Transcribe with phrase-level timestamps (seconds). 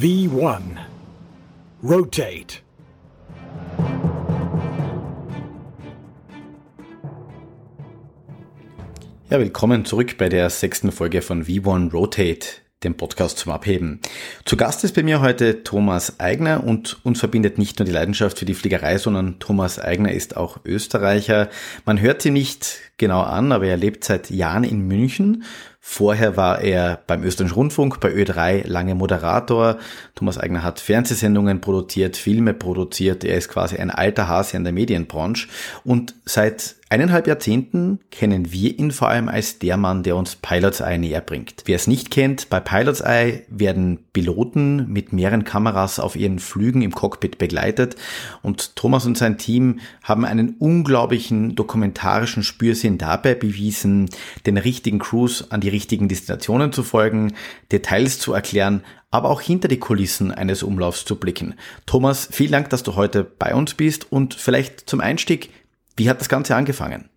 [0.00, 0.62] V1.
[1.82, 2.58] Rotate.
[9.28, 12.46] Ja, willkommen zurück bei der sechsten Folge von V1 Rotate,
[12.84, 14.00] dem Podcast zum Abheben.
[14.44, 18.38] Zu Gast ist bei mir heute Thomas Eigner und uns verbindet nicht nur die Leidenschaft
[18.38, 21.48] für die Fliegerei, sondern Thomas Eigner ist auch Österreicher.
[21.84, 25.42] Man hört sie nicht genau an, aber er lebt seit Jahren in München
[25.80, 29.78] Vorher war er beim Österreichischen Rundfunk, bei Ö3 lange Moderator.
[30.14, 33.24] Thomas Eigner hat Fernsehsendungen produziert, Filme produziert.
[33.24, 35.48] Er ist quasi ein alter Hase in der Medienbranche.
[35.84, 40.80] Und seit eineinhalb Jahrzehnten kennen wir ihn vor allem als der Mann, der uns Pilots
[40.80, 41.62] Eye näher bringt.
[41.66, 46.82] Wer es nicht kennt, bei Pilots Eye werden Piloten mit mehreren Kameras auf ihren Flügen
[46.82, 47.96] im Cockpit begleitet
[48.42, 54.08] und Thomas und sein Team haben einen unglaublichen dokumentarischen Spürsinn dabei bewiesen,
[54.46, 57.34] den richtigen Cruise an die richtigen Destinationen zu folgen,
[57.72, 61.54] Details zu erklären, aber auch hinter die Kulissen eines Umlaufs zu blicken.
[61.86, 65.50] Thomas, vielen Dank, dass du heute bei uns bist und vielleicht zum Einstieg,
[65.96, 67.08] wie hat das Ganze angefangen?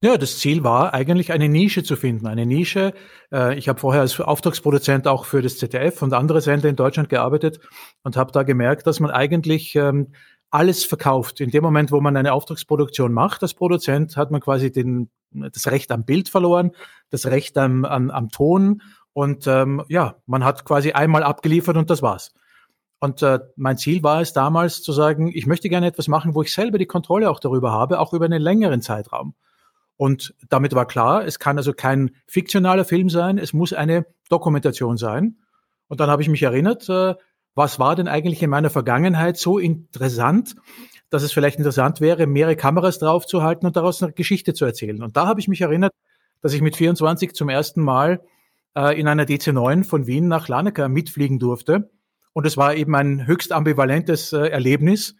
[0.00, 2.28] Ja, das Ziel war eigentlich eine Nische zu finden.
[2.28, 2.94] Eine Nische.
[3.32, 7.08] Äh, ich habe vorher als Auftragsproduzent auch für das ZDF und andere Sender in Deutschland
[7.08, 7.58] gearbeitet
[8.04, 10.12] und habe da gemerkt, dass man eigentlich ähm,
[10.50, 11.40] alles verkauft.
[11.40, 15.66] In dem Moment, wo man eine Auftragsproduktion macht, als Produzent, hat man quasi den, das
[15.68, 16.72] Recht am Bild verloren,
[17.10, 21.90] das Recht am, am, am Ton und ähm, ja, man hat quasi einmal abgeliefert und
[21.90, 22.32] das war's.
[23.00, 26.42] Und äh, mein Ziel war es damals zu sagen, ich möchte gerne etwas machen, wo
[26.42, 29.34] ich selber die Kontrolle auch darüber habe, auch über einen längeren Zeitraum.
[29.96, 34.96] Und damit war klar, es kann also kein fiktionaler Film sein, es muss eine Dokumentation
[34.96, 35.38] sein.
[35.88, 37.14] Und dann habe ich mich erinnert, äh,
[37.54, 40.54] was war denn eigentlich in meiner Vergangenheit so interessant,
[41.10, 45.02] dass es vielleicht interessant wäre, mehrere Kameras draufzuhalten und daraus eine Geschichte zu erzählen.
[45.02, 45.92] Und da habe ich mich erinnert,
[46.42, 48.20] dass ich mit 24 zum ersten Mal
[48.76, 51.90] äh, in einer DC-9 von Wien nach Laneka mitfliegen durfte
[52.32, 55.16] und es war eben ein höchst ambivalentes äh, Erlebnis,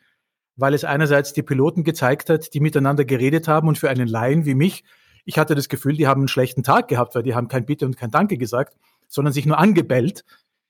[0.54, 4.44] weil es einerseits die Piloten gezeigt hat, die miteinander geredet haben und für einen Laien
[4.44, 4.84] wie mich,
[5.24, 7.86] ich hatte das Gefühl, die haben einen schlechten Tag gehabt, weil die haben kein Bitte
[7.86, 8.76] und kein Danke gesagt,
[9.08, 10.24] sondern sich nur angebellt.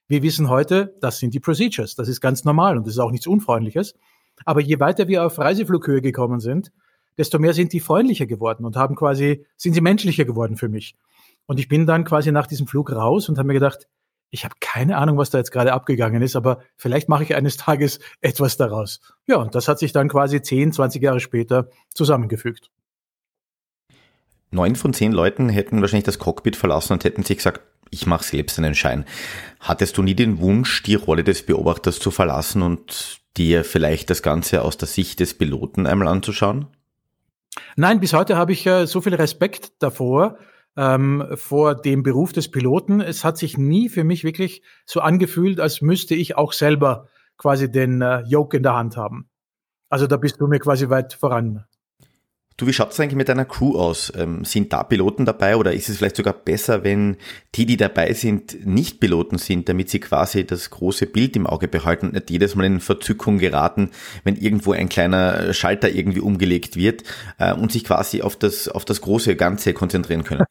[0.09, 1.94] Wir wissen heute, das sind die Procedures.
[1.94, 3.94] Das ist ganz normal und das ist auch nichts Unfreundliches.
[4.44, 6.72] Aber je weiter wir auf Reiseflughöhe gekommen sind,
[7.16, 10.94] desto mehr sind die freundlicher geworden und haben quasi, sind sie menschlicher geworden für mich.
[11.47, 13.88] Und ich bin dann quasi nach diesem Flug raus und habe mir gedacht,
[14.31, 17.56] ich habe keine Ahnung, was da jetzt gerade abgegangen ist, aber vielleicht mache ich eines
[17.59, 19.00] Tages etwas daraus.
[19.26, 22.70] Ja, und das hat sich dann quasi 10, 20 Jahre später zusammengefügt.
[24.50, 27.60] Neun von zehn Leuten hätten wahrscheinlich das Cockpit verlassen und hätten sich gesagt,
[27.91, 29.05] ich mache selbst einen Schein.
[29.60, 34.22] Hattest du nie den Wunsch, die Rolle des Beobachters zu verlassen und dir vielleicht das
[34.22, 36.66] Ganze aus der Sicht des Piloten einmal anzuschauen?
[37.76, 40.38] Nein, bis heute habe ich äh, so viel Respekt davor,
[40.76, 43.00] ähm, vor dem Beruf des Piloten.
[43.00, 47.71] Es hat sich nie für mich wirklich so angefühlt, als müsste ich auch selber quasi
[47.71, 49.28] den äh, Yoke in der Hand haben.
[49.88, 51.65] Also da bist du mir quasi weit voran.
[52.58, 54.12] Du, wie schaut es eigentlich mit deiner Crew aus?
[54.16, 57.16] Ähm, sind da Piloten dabei oder ist es vielleicht sogar besser, wenn
[57.54, 61.69] die, die dabei sind, nicht Piloten sind, damit sie quasi das große Bild im Auge
[61.69, 63.92] behalten und nicht jedes Mal in Verzückung geraten,
[64.24, 67.04] wenn irgendwo ein kleiner Schalter irgendwie umgelegt wird
[67.38, 70.44] äh, und sich quasi auf das, auf das große Ganze konzentrieren können?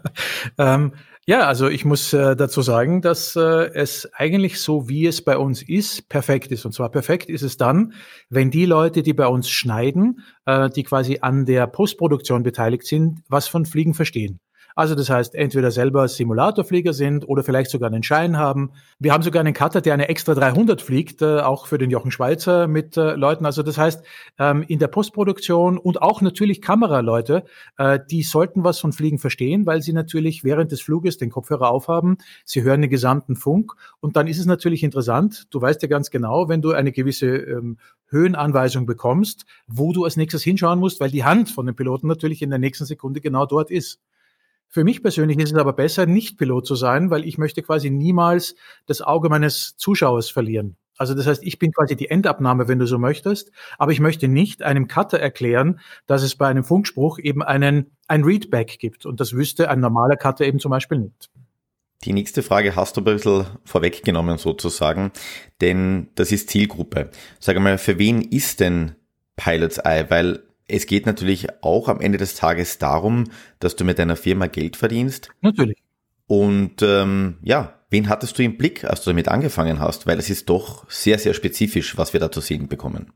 [0.58, 0.92] ähm,
[1.28, 5.36] ja, also ich muss äh, dazu sagen, dass äh, es eigentlich so, wie es bei
[5.36, 6.64] uns ist, perfekt ist.
[6.64, 7.94] Und zwar perfekt ist es dann,
[8.30, 13.22] wenn die Leute, die bei uns schneiden, äh, die quasi an der Postproduktion beteiligt sind,
[13.28, 14.38] was von Fliegen verstehen.
[14.76, 18.72] Also das heißt, entweder selber Simulatorflieger sind oder vielleicht sogar einen Schein haben.
[18.98, 22.10] Wir haben sogar einen Cutter, der eine extra 300 fliegt, äh, auch für den Jochen
[22.10, 23.46] Schweizer mit äh, Leuten.
[23.46, 24.04] Also das heißt,
[24.38, 27.44] ähm, in der Postproduktion und auch natürlich Kameraleute,
[27.78, 31.70] äh, die sollten was von Fliegen verstehen, weil sie natürlich während des Fluges den Kopfhörer
[31.70, 32.18] aufhaben.
[32.44, 35.46] Sie hören den gesamten Funk und dann ist es natürlich interessant.
[35.54, 37.78] Du weißt ja ganz genau, wenn du eine gewisse ähm,
[38.08, 42.42] Höhenanweisung bekommst, wo du als nächstes hinschauen musst, weil die Hand von dem Piloten natürlich
[42.42, 44.00] in der nächsten Sekunde genau dort ist.
[44.68, 47.90] Für mich persönlich ist es aber besser, nicht Pilot zu sein, weil ich möchte quasi
[47.90, 48.54] niemals
[48.86, 50.76] das Auge meines Zuschauers verlieren.
[50.98, 54.28] Also das heißt, ich bin quasi die Endabnahme, wenn du so möchtest, aber ich möchte
[54.28, 59.04] nicht einem Cutter erklären, dass es bei einem Funkspruch eben einen, ein Readback gibt.
[59.06, 61.30] Und das wüsste ein normaler Cutter eben zum Beispiel nicht.
[62.04, 65.12] Die nächste Frage hast du ein bisschen vorweggenommen sozusagen,
[65.60, 67.10] denn das ist Zielgruppe.
[67.40, 68.94] Sag mal, für wen ist denn
[69.36, 70.06] Pilot's Eye?
[70.08, 73.24] Weil es geht natürlich auch am Ende des Tages darum,
[73.60, 75.30] dass du mit deiner Firma Geld verdienst.
[75.40, 75.78] Natürlich.
[76.26, 80.06] Und ähm, ja, wen hattest du im Blick, als du damit angefangen hast?
[80.06, 83.12] Weil es ist doch sehr, sehr spezifisch, was wir da zu sehen bekommen.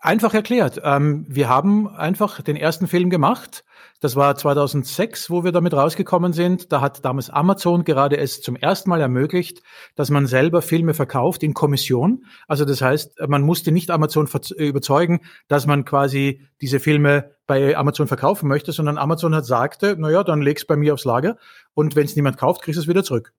[0.00, 0.80] Einfach erklärt.
[0.84, 3.64] Ähm, wir haben einfach den ersten Film gemacht.
[4.04, 6.70] Das war 2006, wo wir damit rausgekommen sind.
[6.72, 9.62] Da hat damals Amazon gerade es zum ersten Mal ermöglicht,
[9.94, 12.26] dass man selber Filme verkauft in Kommission.
[12.46, 14.28] Also das heißt, man musste nicht Amazon
[14.58, 20.10] überzeugen, dass man quasi diese Filme bei Amazon verkaufen möchte, sondern Amazon hat sagte, na
[20.10, 21.38] ja, dann leg's bei mir aufs Lager
[21.72, 23.32] und wenn es niemand kauft, kriegst du es wieder zurück.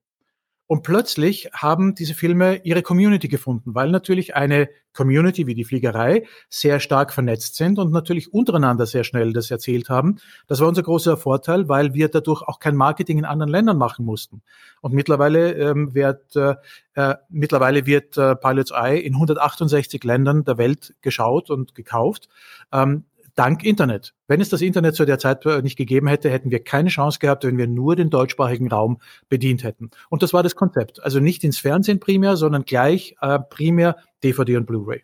[0.67, 6.25] Und plötzlich haben diese Filme ihre Community gefunden, weil natürlich eine Community wie die Fliegerei
[6.49, 10.17] sehr stark vernetzt sind und natürlich untereinander sehr schnell das erzählt haben.
[10.47, 14.05] Das war unser großer Vorteil, weil wir dadurch auch kein Marketing in anderen Ländern machen
[14.05, 14.41] mussten.
[14.81, 16.55] Und mittlerweile ähm, wird äh,
[16.95, 22.27] äh mittlerweile wird äh, Pilots Eye in 168 Ländern der Welt geschaut und gekauft.
[22.71, 23.03] Ähm,
[23.35, 24.13] dank Internet.
[24.27, 27.19] Wenn es das Internet zu der Zeit äh, nicht gegeben hätte, hätten wir keine Chance
[27.19, 28.99] gehabt, wenn wir nur den deutschsprachigen Raum
[29.29, 29.91] bedient hätten.
[30.09, 31.03] Und das war das Konzept.
[31.03, 35.03] Also nicht ins Fernsehen primär, sondern gleich äh, primär DVD und Blu-ray.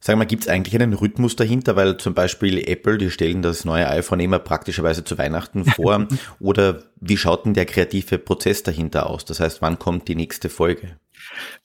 [0.00, 1.74] Sag mal, gibt es eigentlich einen Rhythmus dahinter?
[1.74, 6.06] Weil zum Beispiel Apple, die stellen das neue iPhone immer praktischerweise zu Weihnachten vor.
[6.38, 9.24] Oder wie schaut denn der kreative Prozess dahinter aus?
[9.24, 10.98] Das heißt, wann kommt die nächste Folge?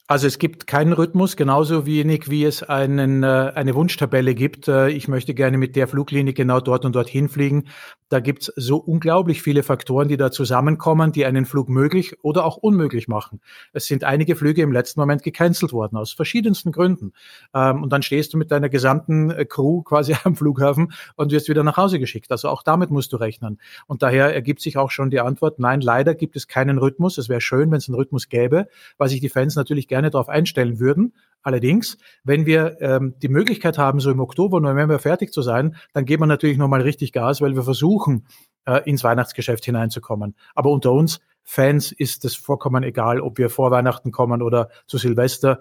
[0.06, 4.68] Also es gibt keinen Rhythmus, genauso wenig wie es einen, äh, eine Wunschtabelle gibt.
[4.68, 7.68] Äh, ich möchte gerne mit der Fluglinie genau dort und dorthin fliegen.
[8.10, 12.58] Da gibt's so unglaublich viele Faktoren, die da zusammenkommen, die einen Flug möglich oder auch
[12.58, 13.40] unmöglich machen.
[13.72, 17.14] Es sind einige Flüge im letzten Moment gecancelt worden, aus verschiedensten Gründen.
[17.54, 21.48] Ähm, und dann stehst du mit deiner gesamten äh, Crew quasi am Flughafen und wirst
[21.48, 22.30] wieder nach Hause geschickt.
[22.30, 23.58] Also auch damit musst du rechnen.
[23.86, 27.16] Und daher ergibt sich auch schon die Antwort, nein, leider gibt es keinen Rhythmus.
[27.16, 28.68] Es wäre schön, wenn es einen Rhythmus gäbe,
[28.98, 31.14] weil sich die Fans natürlich gerne darauf einstellen würden.
[31.44, 36.04] Allerdings, wenn wir ähm, die Möglichkeit haben, so im Oktober, November fertig zu sein, dann
[36.04, 38.26] geben wir natürlich nochmal richtig Gas, weil wir versuchen,
[38.64, 40.34] äh, ins Weihnachtsgeschäft hineinzukommen.
[40.56, 44.98] Aber unter uns Fans ist es vollkommen egal, ob wir vor Weihnachten kommen oder zu
[44.98, 45.60] Silvester.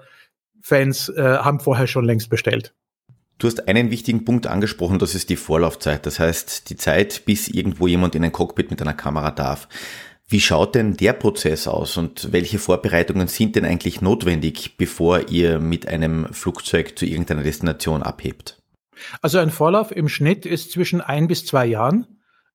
[0.62, 2.74] Fans äh, haben vorher schon längst bestellt.
[3.38, 6.08] Du hast einen wichtigen Punkt angesprochen, das ist die Vorlaufzeit.
[6.08, 9.68] Das heißt, die Zeit, bis irgendwo jemand in ein Cockpit mit einer Kamera darf.
[10.28, 15.60] Wie schaut denn der Prozess aus und welche Vorbereitungen sind denn eigentlich notwendig, bevor ihr
[15.60, 18.62] mit einem Flugzeug zu irgendeiner Destination abhebt?
[19.22, 22.08] Also ein Vorlauf im Schnitt ist zwischen ein bis zwei Jahren.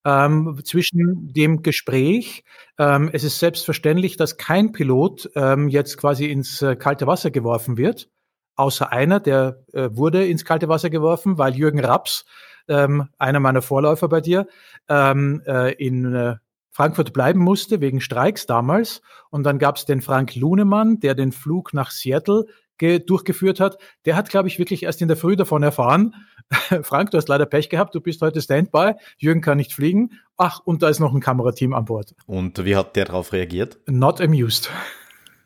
[0.05, 2.45] Ähm, zwischen dem Gespräch.
[2.79, 7.77] Ähm, es ist selbstverständlich, dass kein Pilot ähm, jetzt quasi ins äh, kalte Wasser geworfen
[7.77, 8.09] wird,
[8.55, 12.25] außer einer, der äh, wurde ins kalte Wasser geworfen, weil Jürgen Raps,
[12.69, 14.47] ähm, einer meiner Vorläufer bei dir,
[14.89, 16.37] ähm, äh, in äh,
[16.79, 19.03] Frankfurt bleiben musste wegen Streiks damals.
[19.31, 22.47] Und dann gab es den Frank Lunemann, der den Flug nach Seattle
[22.79, 23.79] durchgeführt hat.
[24.05, 26.15] Der hat, glaube ich, wirklich erst in der Früh davon erfahren.
[26.83, 28.93] Frank, du hast leider Pech gehabt, du bist heute Standby.
[29.17, 30.11] Jürgen kann nicht fliegen.
[30.37, 32.15] Ach, und da ist noch ein Kamerateam an Bord.
[32.27, 33.81] Und wie hat der darauf reagiert?
[33.89, 34.71] Not amused.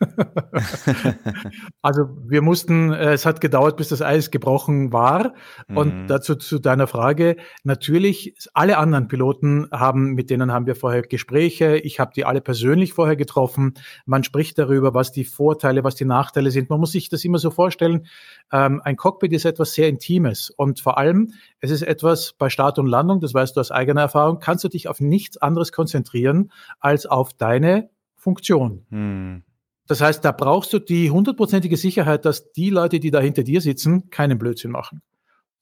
[1.82, 5.34] also wir mussten, äh, es hat gedauert, bis das Eis gebrochen war.
[5.68, 5.76] Mhm.
[5.76, 11.02] Und dazu zu deiner Frage, natürlich, alle anderen Piloten haben, mit denen haben wir vorher
[11.02, 11.76] Gespräche.
[11.76, 13.74] Ich habe die alle persönlich vorher getroffen.
[14.06, 16.70] Man spricht darüber, was die Vorteile, was die Nachteile sind.
[16.70, 18.06] Man muss sich das immer so vorstellen.
[18.52, 22.78] Ähm, ein Cockpit ist etwas sehr Intimes und vor allem, es ist etwas bei Start
[22.78, 26.50] und Landung, das weißt du aus eigener Erfahrung, kannst du dich auf nichts anderes konzentrieren
[26.80, 28.86] als auf deine Funktion.
[28.90, 29.42] Mhm.
[29.86, 33.60] Das heißt, da brauchst du die hundertprozentige Sicherheit, dass die Leute, die da hinter dir
[33.60, 35.02] sitzen, keinen Blödsinn machen.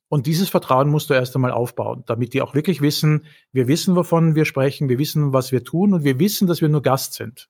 [0.09, 3.95] Und dieses Vertrauen musst du erst einmal aufbauen, damit die auch wirklich wissen, wir wissen,
[3.95, 7.15] wovon wir sprechen, wir wissen, was wir tun und wir wissen, dass wir nur Gast
[7.15, 7.49] sind.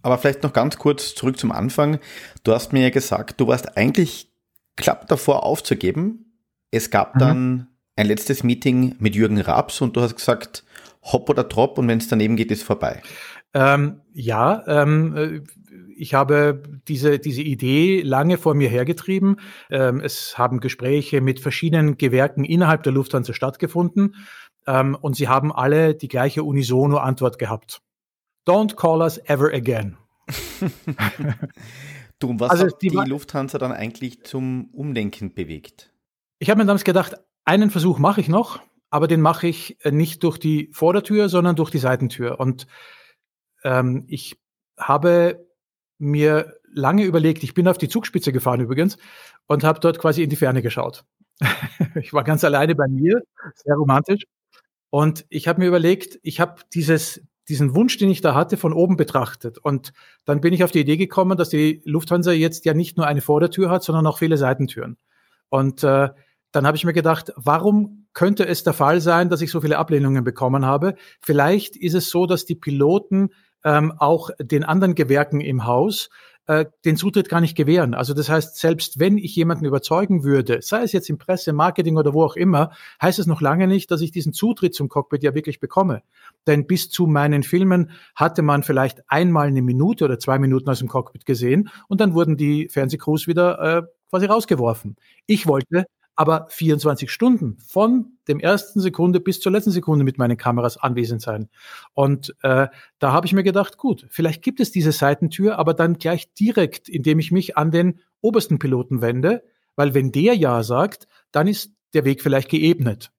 [0.00, 1.98] Aber vielleicht noch ganz kurz zurück zum Anfang.
[2.42, 4.30] Du hast mir ja gesagt, du warst eigentlich
[4.76, 6.40] klapp davor aufzugeben.
[6.70, 7.18] Es gab mhm.
[7.18, 10.64] dann ein letztes Meeting mit Jürgen Raps und du hast gesagt,
[11.02, 13.02] hopp oder trop und wenn es daneben geht, ist vorbei.
[13.54, 15.40] Ähm, ja, ähm, äh,
[15.98, 19.40] ich habe diese, diese Idee lange vor mir hergetrieben.
[19.70, 24.14] Ähm, es haben Gespräche mit verschiedenen Gewerken innerhalb der Lufthansa stattgefunden
[24.66, 27.80] ähm, und sie haben alle die gleiche unisono Antwort gehabt.
[28.46, 29.96] Don't call us ever again.
[32.18, 35.92] du, was also hat die, die Lufthansa dann eigentlich zum Umdenken bewegt?
[36.38, 37.14] Ich habe mir damals gedacht,
[37.44, 41.70] einen Versuch mache ich noch, aber den mache ich nicht durch die Vordertür, sondern durch
[41.70, 42.38] die Seitentür.
[42.40, 42.66] Und
[43.64, 44.38] ähm, ich
[44.78, 45.47] habe
[45.98, 48.96] mir lange überlegt, ich bin auf die Zugspitze gefahren übrigens
[49.46, 51.04] und habe dort quasi in die Ferne geschaut.
[51.96, 53.22] ich war ganz alleine bei mir,
[53.54, 54.24] sehr romantisch.
[54.90, 58.96] Und ich habe mir überlegt, ich habe diesen Wunsch, den ich da hatte, von oben
[58.96, 59.58] betrachtet.
[59.58, 59.92] Und
[60.24, 63.20] dann bin ich auf die Idee gekommen, dass die Lufthansa jetzt ja nicht nur eine
[63.20, 64.96] Vordertür hat, sondern auch viele Seitentüren.
[65.50, 66.08] Und äh,
[66.52, 69.78] dann habe ich mir gedacht, warum könnte es der Fall sein, dass ich so viele
[69.78, 70.94] Ablehnungen bekommen habe?
[71.20, 73.30] Vielleicht ist es so, dass die Piloten
[73.64, 76.10] ähm, auch den anderen Gewerken im Haus
[76.48, 77.94] äh, den Zutritt gar nicht gewähren.
[77.94, 81.96] Also das heißt, selbst wenn ich jemanden überzeugen würde, sei es jetzt im Presse, Marketing
[81.96, 82.72] oder wo auch immer,
[83.02, 86.02] heißt es noch lange nicht, dass ich diesen Zutritt zum Cockpit ja wirklich bekomme.
[86.46, 90.78] Denn bis zu meinen Filmen hatte man vielleicht einmal eine Minute oder zwei Minuten aus
[90.78, 94.96] dem Cockpit gesehen und dann wurden die Fernsehcrews wieder äh, quasi rausgeworfen.
[95.26, 95.84] Ich wollte
[96.18, 101.22] aber 24 Stunden von dem ersten Sekunde bis zur letzten Sekunde mit meinen Kameras anwesend
[101.22, 101.48] sein.
[101.94, 102.66] Und äh,
[102.98, 106.88] da habe ich mir gedacht, gut, vielleicht gibt es diese Seitentür, aber dann gleich direkt,
[106.88, 109.44] indem ich mich an den obersten Piloten wende,
[109.76, 113.12] weil wenn der ja sagt, dann ist der Weg vielleicht geebnet.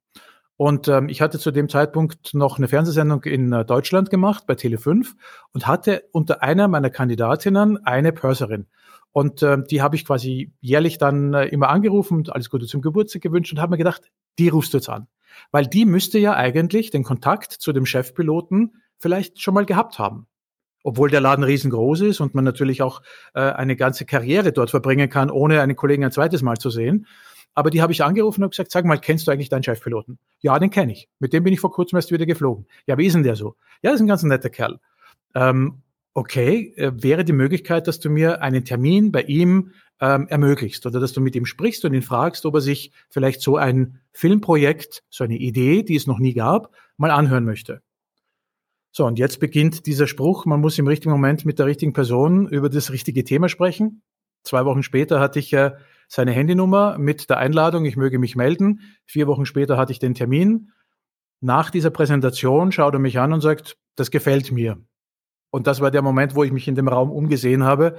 [0.57, 4.55] Und ähm, ich hatte zu dem Zeitpunkt noch eine Fernsehsendung in äh, Deutschland gemacht bei
[4.55, 5.13] Tele5
[5.53, 8.67] und hatte unter einer meiner Kandidatinnen eine Purserin.
[9.11, 12.81] Und äh, die habe ich quasi jährlich dann äh, immer angerufen und alles Gute zum
[12.81, 15.07] Geburtstag gewünscht und habe mir gedacht, die rufst du jetzt an.
[15.51, 20.27] Weil die müsste ja eigentlich den Kontakt zu dem Chefpiloten vielleicht schon mal gehabt haben.
[20.83, 23.01] Obwohl der Laden riesengroß ist und man natürlich auch
[23.33, 27.05] äh, eine ganze Karriere dort verbringen kann, ohne einen Kollegen ein zweites Mal zu sehen.
[27.53, 30.19] Aber die habe ich angerufen und gesagt, sag mal, kennst du eigentlich deinen Chefpiloten?
[30.39, 31.09] Ja, den kenne ich.
[31.19, 32.67] Mit dem bin ich vor kurzem erst wieder geflogen.
[32.85, 33.55] Ja, wie ist denn der so?
[33.81, 34.79] Ja, das ist ein ganz netter Kerl.
[35.35, 35.81] Ähm,
[36.19, 39.71] okay, äh, wäre die Möglichkeit, dass du mir einen Termin bei ihm
[40.01, 43.41] ähm, ermöglicht oder dass du mit ihm sprichst und ihn fragst, ob er sich vielleicht
[43.41, 47.81] so ein Filmprojekt, so eine Idee, die es noch nie gab, mal anhören möchte.
[48.91, 52.47] So, und jetzt beginnt dieser Spruch, man muss im richtigen Moment mit der richtigen Person
[52.47, 54.01] über das richtige Thema sprechen.
[54.43, 55.71] Zwei Wochen später hatte ich äh,
[56.07, 58.81] seine Handynummer mit der Einladung, ich möge mich melden.
[59.05, 60.71] Vier Wochen später hatte ich den Termin.
[61.39, 64.79] Nach dieser Präsentation schaut er mich an und sagt, das gefällt mir.
[65.51, 67.97] Und das war der Moment, wo ich mich in dem Raum umgesehen habe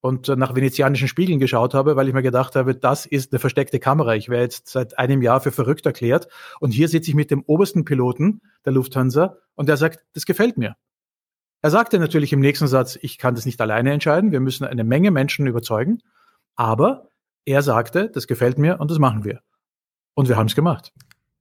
[0.00, 3.78] und nach venezianischen Spiegeln geschaut habe, weil ich mir gedacht habe, das ist eine versteckte
[3.78, 4.14] Kamera.
[4.16, 6.28] Ich wäre jetzt seit einem Jahr für verrückt erklärt.
[6.60, 10.58] Und hier sitze ich mit dem obersten Piloten der Lufthansa und der sagt, das gefällt
[10.58, 10.76] mir.
[11.62, 14.32] Er sagte natürlich im nächsten Satz, ich kann das nicht alleine entscheiden.
[14.32, 16.00] Wir müssen eine Menge Menschen überzeugen.
[16.56, 17.08] Aber
[17.44, 19.40] er sagte, das gefällt mir und das machen wir.
[20.14, 20.92] Und wir haben es gemacht.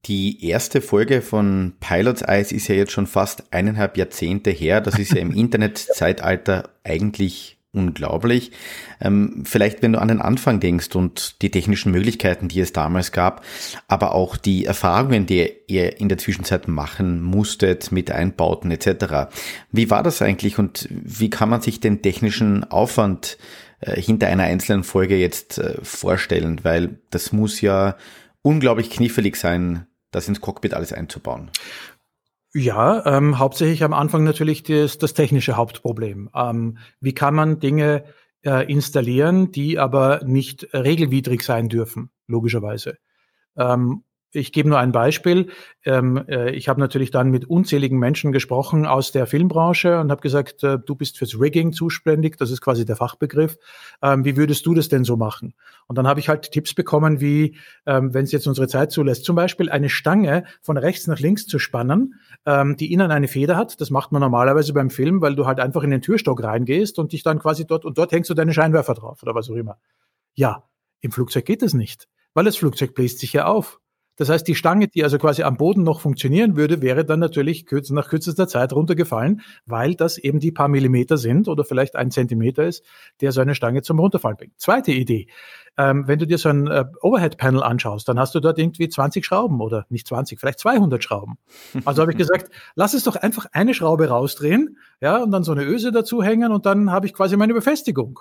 [0.05, 4.81] Die erste Folge von Pilots Eyes ist ja jetzt schon fast eineinhalb Jahrzehnte her.
[4.81, 8.51] Das ist ja im Internetzeitalter eigentlich unglaublich.
[8.99, 13.11] Ähm, vielleicht, wenn du an den Anfang denkst und die technischen Möglichkeiten, die es damals
[13.11, 13.45] gab,
[13.87, 19.31] aber auch die Erfahrungen, die ihr in der Zwischenzeit machen musstet mit Einbauten etc.
[19.71, 23.37] Wie war das eigentlich und wie kann man sich den technischen Aufwand
[23.79, 26.59] äh, hinter einer einzelnen Folge jetzt äh, vorstellen?
[26.63, 27.95] Weil das muss ja
[28.41, 31.49] unglaublich knifflig sein, das ins Cockpit alles einzubauen?
[32.53, 36.29] Ja, ähm, hauptsächlich am Anfang natürlich das, das technische Hauptproblem.
[36.35, 38.03] Ähm, wie kann man Dinge
[38.43, 42.97] äh, installieren, die aber nicht regelwidrig sein dürfen, logischerweise.
[43.55, 44.03] Ähm,
[44.33, 45.49] ich gebe nur ein Beispiel.
[45.83, 50.21] Ähm, äh, ich habe natürlich dann mit unzähligen Menschen gesprochen aus der Filmbranche und habe
[50.21, 53.57] gesagt, äh, du bist fürs Rigging zuständig, das ist quasi der Fachbegriff.
[54.01, 55.53] Ähm, wie würdest du das denn so machen?
[55.87, 59.25] Und dann habe ich halt Tipps bekommen, wie, ähm, wenn es jetzt unsere Zeit zulässt,
[59.25, 62.15] zum Beispiel eine Stange von rechts nach links zu spannen,
[62.47, 63.79] die innen eine Feder hat.
[63.81, 67.11] Das macht man normalerweise beim Film, weil du halt einfach in den Türstock reingehst und
[67.11, 69.77] dich dann quasi dort und dort hängst du deine Scheinwerfer drauf oder was auch immer.
[70.33, 70.63] Ja,
[71.01, 73.80] im Flugzeug geht das nicht, weil das Flugzeug bläst sich ja auf.
[74.21, 77.65] Das heißt, die Stange, die also quasi am Boden noch funktionieren würde, wäre dann natürlich
[77.89, 82.65] nach kürzester Zeit runtergefallen, weil das eben die paar Millimeter sind oder vielleicht ein Zentimeter
[82.65, 82.85] ist,
[83.21, 84.53] der so eine Stange zum Runterfallen bringt.
[84.59, 85.25] Zweite Idee.
[85.75, 89.25] Ähm, wenn du dir so ein äh, Overhead-Panel anschaust, dann hast du dort irgendwie 20
[89.25, 91.39] Schrauben oder nicht 20, vielleicht 200 Schrauben.
[91.85, 95.51] Also habe ich gesagt, lass es doch einfach eine Schraube rausdrehen, ja, und dann so
[95.51, 98.19] eine Öse dazu hängen und dann habe ich quasi meine Befestigung.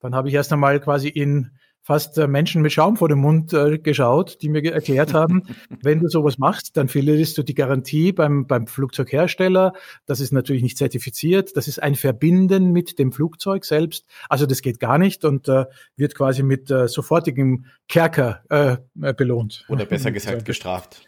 [0.00, 1.50] Dann habe ich erst einmal quasi in
[1.82, 5.42] fast äh, Menschen mit Schaum vor dem Mund äh, geschaut, die mir erklärt haben,
[5.82, 9.72] wenn du sowas machst, dann verlierst du die Garantie beim, beim Flugzeughersteller.
[10.06, 11.56] Das ist natürlich nicht zertifiziert.
[11.56, 14.06] Das ist ein Verbinden mit dem Flugzeug selbst.
[14.28, 19.14] Also das geht gar nicht und äh, wird quasi mit äh, sofortigem Kerker äh, äh
[19.14, 19.64] belohnt.
[19.68, 21.04] Oder besser gesagt gestraft.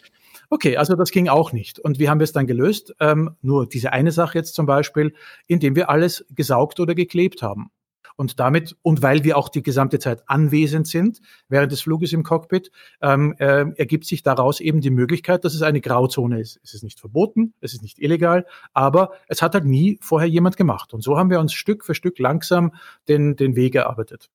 [0.52, 1.78] Okay, also das ging auch nicht.
[1.78, 2.94] Und wie haben wir es dann gelöst?
[3.00, 5.14] Ähm, nur diese eine Sache jetzt zum Beispiel,
[5.46, 7.70] indem wir alles gesaugt oder geklebt haben.
[8.16, 12.22] Und damit, und weil wir auch die gesamte Zeit anwesend sind während des Fluges im
[12.22, 16.60] Cockpit, ähm, äh, ergibt sich daraus eben die Möglichkeit, dass es eine Grauzone ist.
[16.62, 20.56] Es ist nicht verboten, es ist nicht illegal, aber es hat halt nie vorher jemand
[20.56, 20.94] gemacht.
[20.94, 22.72] Und so haben wir uns Stück für Stück langsam
[23.08, 24.30] den, den Weg erarbeitet.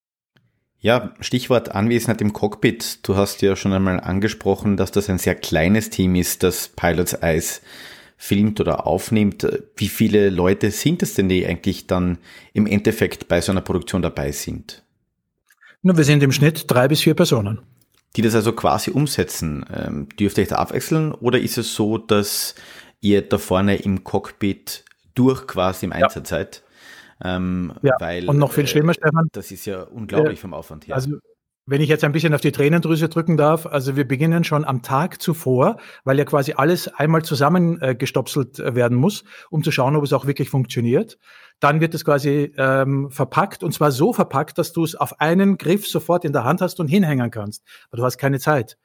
[0.80, 3.00] Ja, Stichwort Anwesenheit im Cockpit.
[3.08, 7.14] Du hast ja schon einmal angesprochen, dass das ein sehr kleines Team ist, das Pilots
[7.14, 7.62] Eyes
[8.18, 12.18] filmt oder aufnimmt, wie viele Leute sind es denn, die eigentlich dann
[12.54, 14.84] im Endeffekt bei so einer Produktion dabei sind?
[15.84, 17.60] Nur wir sind im Schnitt drei bis vier Personen.
[18.16, 19.66] Die das also quasi umsetzen.
[19.72, 22.56] Ähm, dürft ihr euch da abwechseln oder ist es so, dass
[23.00, 24.84] ihr da vorne im Cockpit
[25.14, 26.64] durch quasi im Einsatz seid?
[27.24, 27.96] Ähm, ja.
[28.00, 29.28] weil, und noch viel schlimmer, Stefan.
[29.32, 30.96] Das ist ja unglaublich äh, vom Aufwand her.
[30.96, 31.18] Also
[31.68, 34.82] wenn ich jetzt ein bisschen auf die Tränendrüse drücken darf, also wir beginnen schon am
[34.82, 40.04] Tag zuvor, weil ja quasi alles einmal zusammengestopselt äh, werden muss, um zu schauen, ob
[40.04, 41.20] es auch wirklich funktioniert.
[41.60, 45.58] Dann wird es quasi ähm, verpackt und zwar so verpackt, dass du es auf einen
[45.58, 47.64] Griff sofort in der Hand hast und hinhängen kannst.
[47.90, 48.78] Aber du hast keine Zeit.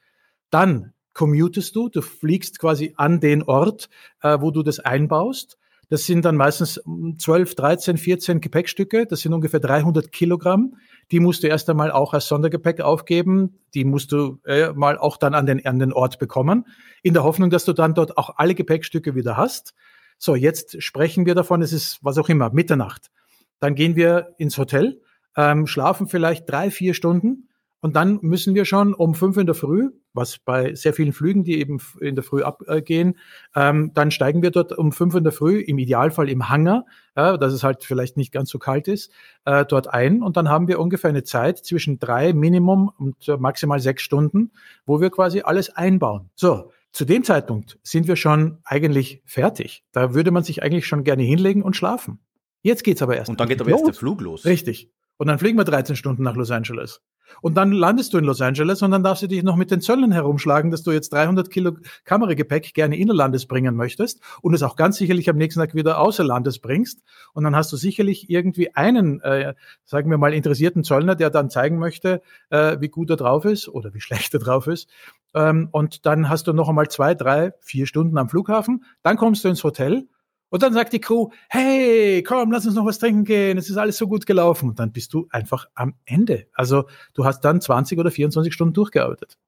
[0.50, 3.90] Dann commutest du, du fliegst quasi an den Ort,
[4.22, 5.56] äh, wo du das einbaust.
[5.88, 6.80] Das sind dann meistens
[7.18, 9.06] 12, 13, 14 Gepäckstücke.
[9.06, 10.76] Das sind ungefähr 300 Kilogramm.
[11.10, 13.58] Die musst du erst einmal auch als Sondergepäck aufgeben.
[13.74, 16.66] Die musst du äh, mal auch dann an den, an den Ort bekommen.
[17.02, 19.74] In der Hoffnung, dass du dann dort auch alle Gepäckstücke wieder hast.
[20.18, 23.10] So, jetzt sprechen wir davon, es ist was auch immer, Mitternacht.
[23.58, 25.00] Dann gehen wir ins Hotel,
[25.36, 27.48] ähm, schlafen vielleicht drei, vier Stunden
[27.82, 31.42] und dann müssen wir schon um fünf in der Früh, was bei sehr vielen Flügen,
[31.42, 33.18] die eben in der Früh abgehen,
[33.56, 36.86] ähm, dann steigen wir dort um fünf in der Früh, im Idealfall im Hangar,
[37.16, 39.10] äh, dass es halt vielleicht nicht ganz so kalt ist,
[39.46, 40.22] äh, dort ein.
[40.22, 44.52] Und dann haben wir ungefähr eine Zeit zwischen drei Minimum und äh, maximal sechs Stunden,
[44.86, 46.30] wo wir quasi alles einbauen.
[46.36, 46.70] So.
[46.92, 49.82] Zu dem Zeitpunkt sind wir schon eigentlich fertig.
[49.92, 52.20] Da würde man sich eigentlich schon gerne hinlegen und schlafen.
[52.60, 53.30] Jetzt geht's aber erst.
[53.30, 54.44] Und dann geht aber erst der Flug los.
[54.44, 54.90] Richtig.
[55.16, 57.00] Und dann fliegen wir 13 Stunden nach Los Angeles.
[57.40, 59.80] Und dann landest du in Los Angeles und dann darfst du dich noch mit den
[59.80, 61.72] Zöllen herumschlagen, dass du jetzt 300 Kilo
[62.04, 66.24] Kameragepäck gerne innerlandes bringen möchtest und es auch ganz sicherlich am nächsten Tag wieder außer
[66.24, 67.02] Landes bringst.
[67.32, 71.50] Und dann hast du sicherlich irgendwie einen, äh, sagen wir mal, interessierten Zöllner, der dann
[71.50, 74.88] zeigen möchte, äh, wie gut er drauf ist oder wie schlecht er drauf ist.
[75.34, 78.84] Ähm, und dann hast du noch einmal zwei, drei, vier Stunden am Flughafen.
[79.02, 80.06] Dann kommst du ins Hotel
[80.52, 83.78] und dann sagt die Crew, hey, komm, lass uns noch was trinken gehen, es ist
[83.78, 84.68] alles so gut gelaufen.
[84.68, 86.46] Und dann bist du einfach am Ende.
[86.52, 89.38] Also du hast dann 20 oder 24 Stunden durchgearbeitet.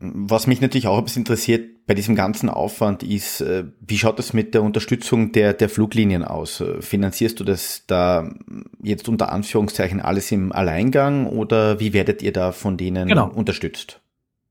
[0.00, 4.18] Was mich natürlich auch ein bisschen interessiert bei diesem ganzen Aufwand ist, äh, wie schaut
[4.18, 6.60] das mit der Unterstützung der, der Fluglinien aus?
[6.60, 8.34] Äh, finanzierst du das da
[8.82, 13.28] jetzt unter Anführungszeichen alles im Alleingang oder wie werdet ihr da von denen genau.
[13.28, 14.00] unterstützt?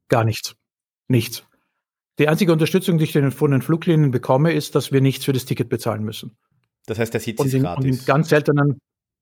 [0.08, 0.56] Gar nichts.
[1.10, 1.44] Nichts.
[2.20, 5.46] Die einzige Unterstützung, die ich von den Fluglinien bekomme, ist, dass wir nichts für das
[5.46, 6.38] Ticket bezahlen müssen.
[6.86, 7.86] Das heißt, der Sitz ist in, gratis.
[7.86, 8.80] Und in ganz seltenen,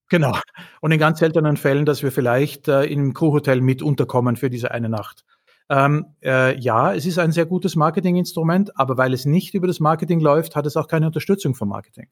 [0.09, 0.35] genau.
[0.81, 4.71] Und in ganz seltenen Fällen, dass wir vielleicht äh, im Crewhotel mit unterkommen für diese
[4.71, 5.25] eine Nacht.
[5.69, 9.79] Ähm, äh, ja, es ist ein sehr gutes Marketinginstrument, aber weil es nicht über das
[9.79, 12.07] Marketing läuft, hat es auch keine Unterstützung vom Marketing.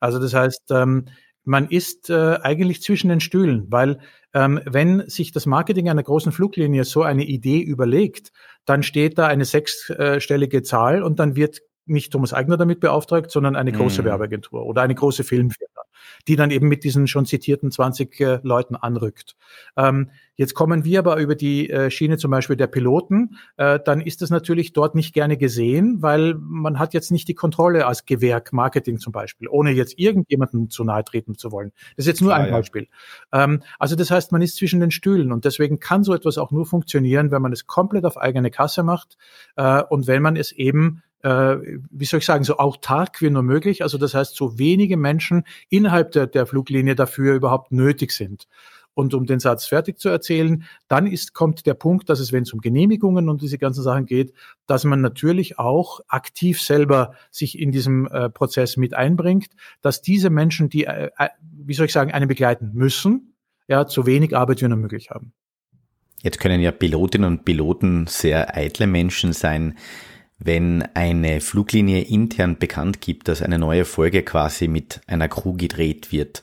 [0.00, 1.04] Also das heißt, ähm,
[1.44, 4.00] man ist äh, eigentlich zwischen den Stühlen, weil
[4.34, 8.32] ähm, wenn sich das Marketing einer großen Fluglinie so eine Idee überlegt,
[8.68, 13.56] dann steht da eine sechsstellige Zahl und dann wird nicht Thomas Eigner damit beauftragt, sondern
[13.56, 14.04] eine große mm.
[14.04, 15.82] Werbeagentur oder eine große Filmfirma
[16.26, 19.36] die dann eben mit diesen schon zitierten 20 äh, Leuten anrückt.
[19.76, 24.00] Ähm, jetzt kommen wir aber über die äh, Schiene zum Beispiel der Piloten, äh, dann
[24.00, 28.04] ist das natürlich dort nicht gerne gesehen, weil man hat jetzt nicht die Kontrolle als
[28.06, 31.72] Gewerk Marketing zum Beispiel, ohne jetzt irgendjemanden zu nahe treten zu wollen.
[31.96, 32.88] Das ist jetzt nur Klar, ein Beispiel.
[33.32, 33.44] Ja.
[33.44, 36.50] Ähm, also das heißt, man ist zwischen den Stühlen und deswegen kann so etwas auch
[36.50, 39.16] nur funktionieren, wenn man es komplett auf eigene Kasse macht
[39.56, 41.56] äh, und wenn man es eben äh,
[41.90, 43.82] wie soll ich sagen, so autark wie nur möglich.
[43.82, 48.46] Also das heißt, so wenige Menschen innerhalb der, der Fluglinie dafür überhaupt nötig sind.
[48.94, 52.42] Und um den Satz fertig zu erzählen, dann ist, kommt der Punkt, dass es, wenn
[52.42, 54.32] es um Genehmigungen und diese ganzen Sachen geht,
[54.66, 59.50] dass man natürlich auch aktiv selber sich in diesem äh, Prozess mit einbringt,
[59.82, 63.34] dass diese Menschen, die, äh, äh wie soll ich sagen, einen begleiten müssen,
[63.68, 65.32] ja, so wenig Arbeit wie nur möglich haben.
[66.22, 69.78] Jetzt können ja Pilotinnen und Piloten sehr eitle Menschen sein
[70.38, 76.12] wenn eine Fluglinie intern bekannt gibt, dass eine neue Folge quasi mit einer Crew gedreht
[76.12, 76.42] wird.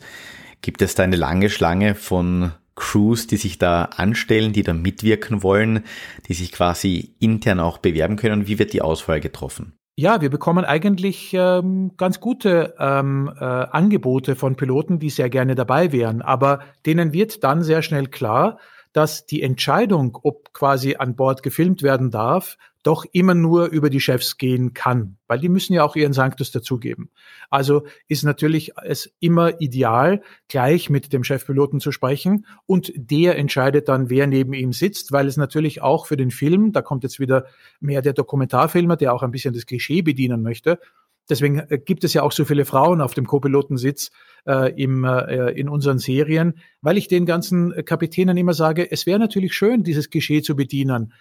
[0.61, 5.43] Gibt es da eine lange Schlange von Crews, die sich da anstellen, die da mitwirken
[5.43, 5.83] wollen,
[6.27, 8.47] die sich quasi intern auch bewerben können?
[8.47, 9.73] Wie wird die Auswahl getroffen?
[9.97, 15.55] Ja, wir bekommen eigentlich ähm, ganz gute ähm, äh, Angebote von Piloten, die sehr gerne
[15.55, 16.21] dabei wären.
[16.21, 18.59] Aber denen wird dann sehr schnell klar,
[18.91, 23.99] dass die Entscheidung, ob quasi an Bord gefilmt werden darf, doch immer nur über die
[23.99, 27.09] Chefs gehen kann, weil die müssen ja auch ihren Sanctus dazugeben.
[27.49, 33.87] Also ist natürlich es immer ideal, gleich mit dem Chefpiloten zu sprechen und der entscheidet
[33.87, 37.19] dann, wer neben ihm sitzt, weil es natürlich auch für den Film, da kommt jetzt
[37.19, 37.45] wieder
[37.79, 40.79] mehr der Dokumentarfilmer, der auch ein bisschen das Klischee bedienen möchte,
[41.27, 44.11] Deswegen äh, gibt es ja auch so viele Frauen auf dem Co-Pilotensitz
[44.45, 49.17] äh, im, äh, in unseren Serien, weil ich den ganzen Kapitänen immer sage, es wäre
[49.17, 51.13] natürlich schön, dieses Klischee zu bedienen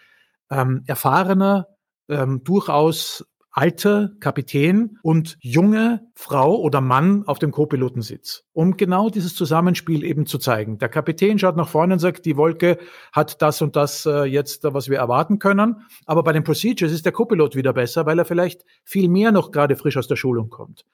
[0.55, 1.69] ähm, erfahrener,
[2.09, 9.37] ähm, durchaus alter Kapitän und junge Frau oder Mann auf dem Co-Pilotensitz, um genau dieses
[9.37, 10.79] Zusammenspiel eben zu zeigen.
[10.79, 12.79] Der Kapitän schaut nach vorne und sagt, die Wolke
[13.13, 15.83] hat das und das äh, jetzt, was wir erwarten können.
[16.05, 19.53] Aber bei den Procedures ist der Co-Pilot wieder besser, weil er vielleicht viel mehr noch
[19.53, 20.85] gerade frisch aus der Schulung kommt.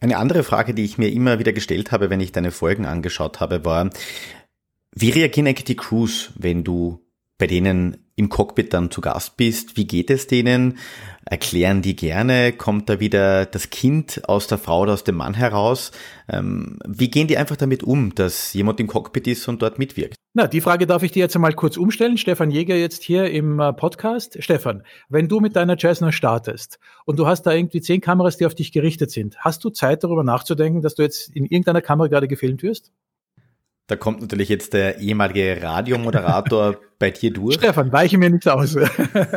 [0.00, 3.40] Eine andere Frage, die ich mir immer wieder gestellt habe, wenn ich deine Folgen angeschaut
[3.40, 3.90] habe, war,
[4.94, 7.04] wie reagieren eigentlich die Crews, wenn du
[7.36, 9.76] bei denen im Cockpit dann zu Gast bist?
[9.78, 10.78] Wie geht es denen?
[11.24, 12.52] Erklären die gerne?
[12.52, 15.90] Kommt da wieder das Kind aus der Frau oder aus dem Mann heraus?
[16.28, 20.16] Ähm, wie gehen die einfach damit um, dass jemand im Cockpit ist und dort mitwirkt?
[20.34, 22.18] Na, die Frage darf ich dir jetzt einmal kurz umstellen.
[22.18, 24.36] Stefan Jäger jetzt hier im äh, Podcast.
[24.42, 28.44] Stefan, wenn du mit deiner Cessna startest und du hast da irgendwie zehn Kameras, die
[28.44, 32.08] auf dich gerichtet sind, hast du Zeit darüber nachzudenken, dass du jetzt in irgendeiner Kamera
[32.08, 32.92] gerade gefilmt wirst?
[33.90, 37.56] Da kommt natürlich jetzt der ehemalige Radiomoderator bei dir durch.
[37.56, 38.76] Stefan, weiche mir nicht aus.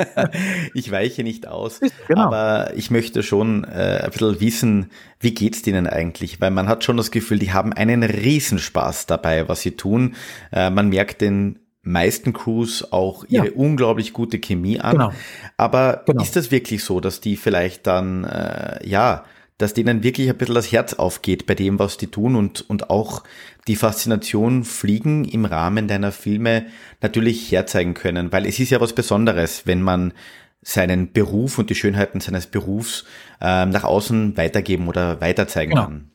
[0.75, 1.79] ich weiche nicht aus.
[2.07, 2.21] Genau.
[2.21, 6.39] Aber ich möchte schon äh, ein bisschen wissen, wie geht's denen eigentlich?
[6.39, 10.13] Weil man hat schon das Gefühl, die haben einen Riesenspaß dabei, was sie tun.
[10.51, 13.53] Äh, man merkt den meisten Crews auch ihre ja.
[13.55, 14.91] unglaublich gute Chemie an.
[14.91, 15.11] Genau.
[15.57, 16.21] Aber genau.
[16.21, 19.25] ist das wirklich so, dass die vielleicht dann, äh, ja,
[19.57, 22.89] dass denen wirklich ein bisschen das Herz aufgeht bei dem, was die tun und, und
[22.89, 23.23] auch
[23.67, 26.65] die Faszination Fliegen im Rahmen deiner Filme
[27.02, 30.13] natürlich herzeigen können, weil es ist ja was Besonderes, wenn man
[30.62, 33.06] seinen Beruf und die Schönheiten seines Berufs
[33.41, 35.84] äh, nach außen weitergeben oder weiterzeigen genau.
[35.84, 36.10] kann.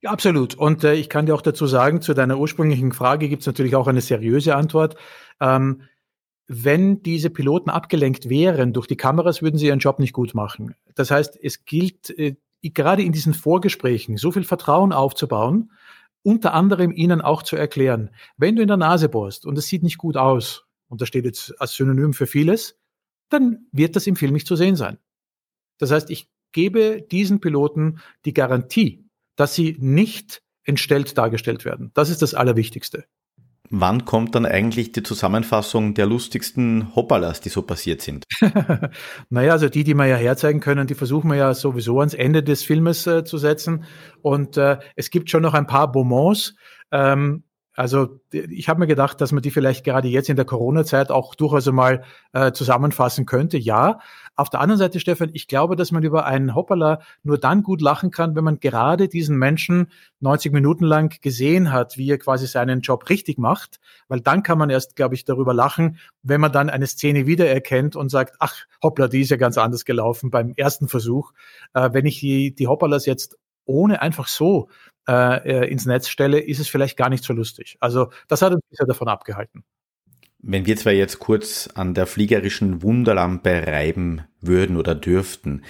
[0.00, 0.54] Ja, absolut.
[0.54, 3.74] Und äh, ich kann dir auch dazu sagen, zu deiner ursprünglichen Frage gibt es natürlich
[3.76, 4.96] auch eine seriöse Antwort.
[5.40, 5.82] Ähm,
[6.46, 10.74] wenn diese Piloten abgelenkt wären durch die Kameras, würden sie ihren Job nicht gut machen.
[10.94, 15.70] Das heißt, es gilt äh, gerade in diesen Vorgesprächen so viel Vertrauen aufzubauen,
[16.24, 19.82] unter anderem ihnen auch zu erklären, wenn du in der Nase bohrst und es sieht
[19.82, 22.78] nicht gut aus, und das steht jetzt als Synonym für vieles,
[23.28, 24.98] dann wird das im Film nicht zu sehen sein.
[25.78, 29.04] Das heißt, ich gebe diesen Piloten die Garantie,
[29.36, 31.90] dass sie nicht entstellt dargestellt werden.
[31.94, 33.04] Das ist das Allerwichtigste.
[33.76, 38.24] Wann kommt dann eigentlich die Zusammenfassung der lustigsten Hoppalas, die so passiert sind?
[39.30, 42.44] naja, also die, die wir ja herzeigen können, die versuchen wir ja sowieso ans Ende
[42.44, 43.84] des Filmes äh, zu setzen.
[44.22, 46.54] Und äh, es gibt schon noch ein paar Bonbons.
[46.92, 47.42] Ähm,
[47.76, 51.34] also ich habe mir gedacht, dass man die vielleicht gerade jetzt in der Corona-Zeit auch
[51.34, 53.58] durchaus einmal äh, zusammenfassen könnte.
[53.58, 53.98] Ja.
[54.36, 57.80] Auf der anderen Seite, Stefan, ich glaube, dass man über einen Hoppala nur dann gut
[57.80, 59.88] lachen kann, wenn man gerade diesen Menschen
[60.20, 63.80] 90 Minuten lang gesehen hat, wie er quasi seinen Job richtig macht.
[64.06, 67.96] Weil dann kann man erst, glaube ich, darüber lachen, wenn man dann eine Szene wiedererkennt
[67.96, 71.32] und sagt, ach, hoppla, die ist ja ganz anders gelaufen beim ersten Versuch.
[71.72, 74.68] Äh, wenn ich die, die Hoppalas jetzt ohne einfach so
[75.08, 77.76] äh, äh, ins Netz stelle, ist es vielleicht gar nicht so lustig.
[77.80, 79.64] Also das hat uns bisher davon abgehalten.
[80.38, 85.62] Wenn wir zwar jetzt kurz an der fliegerischen Wunderlampe reiben würden oder dürften,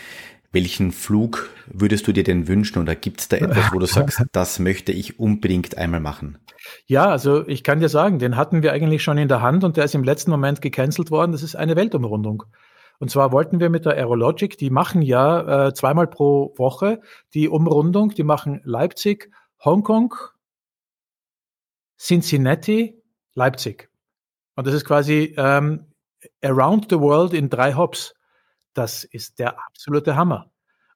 [0.51, 4.23] welchen Flug würdest du dir denn wünschen oder gibt es da etwas, wo du sagst,
[4.33, 6.39] das möchte ich unbedingt einmal machen?
[6.87, 9.77] Ja, also ich kann dir sagen, den hatten wir eigentlich schon in der Hand und
[9.77, 11.33] der ist im letzten Moment gecancelt worden.
[11.33, 12.45] Das ist eine Weltumrundung.
[12.99, 17.01] Und zwar wollten wir mit der Aerologic, die machen ja äh, zweimal pro Woche
[17.35, 19.31] die Umrundung, die machen Leipzig,
[19.65, 20.15] Hongkong,
[21.99, 23.03] Cincinnati,
[23.35, 23.91] Leipzig.
[24.57, 25.93] Und das ist quasi ähm,
[26.43, 28.15] around the world in drei Hops.
[28.73, 30.51] Das ist der absolute Hammer.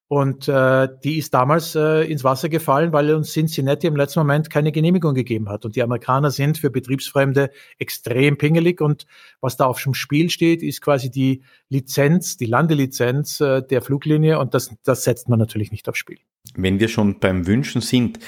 [0.08, 4.48] Und äh, die ist damals äh, ins Wasser gefallen, weil uns Cincinnati im letzten Moment
[4.48, 5.66] keine Genehmigung gegeben hat.
[5.66, 8.80] Und die Amerikaner sind für Betriebsfremde extrem pingelig.
[8.80, 9.06] Und
[9.42, 14.38] was da auf dem Spiel steht, ist quasi die Lizenz, die Landelizenz äh, der Fluglinie.
[14.38, 16.18] Und das, das setzt man natürlich nicht aufs Spiel.
[16.54, 18.18] Wenn wir schon beim Wünschen sind,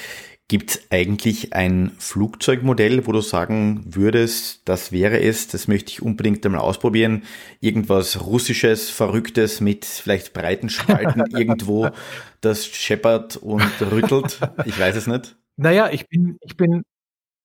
[0.51, 6.03] Gibt es eigentlich ein Flugzeugmodell, wo du sagen würdest, das wäre es, das möchte ich
[6.03, 7.23] unbedingt einmal ausprobieren?
[7.61, 11.91] Irgendwas Russisches, Verrücktes mit vielleicht breiten Spalten irgendwo,
[12.41, 14.41] das scheppert und rüttelt?
[14.65, 15.37] Ich weiß es nicht.
[15.57, 16.83] Naja, ich bin, ich bin,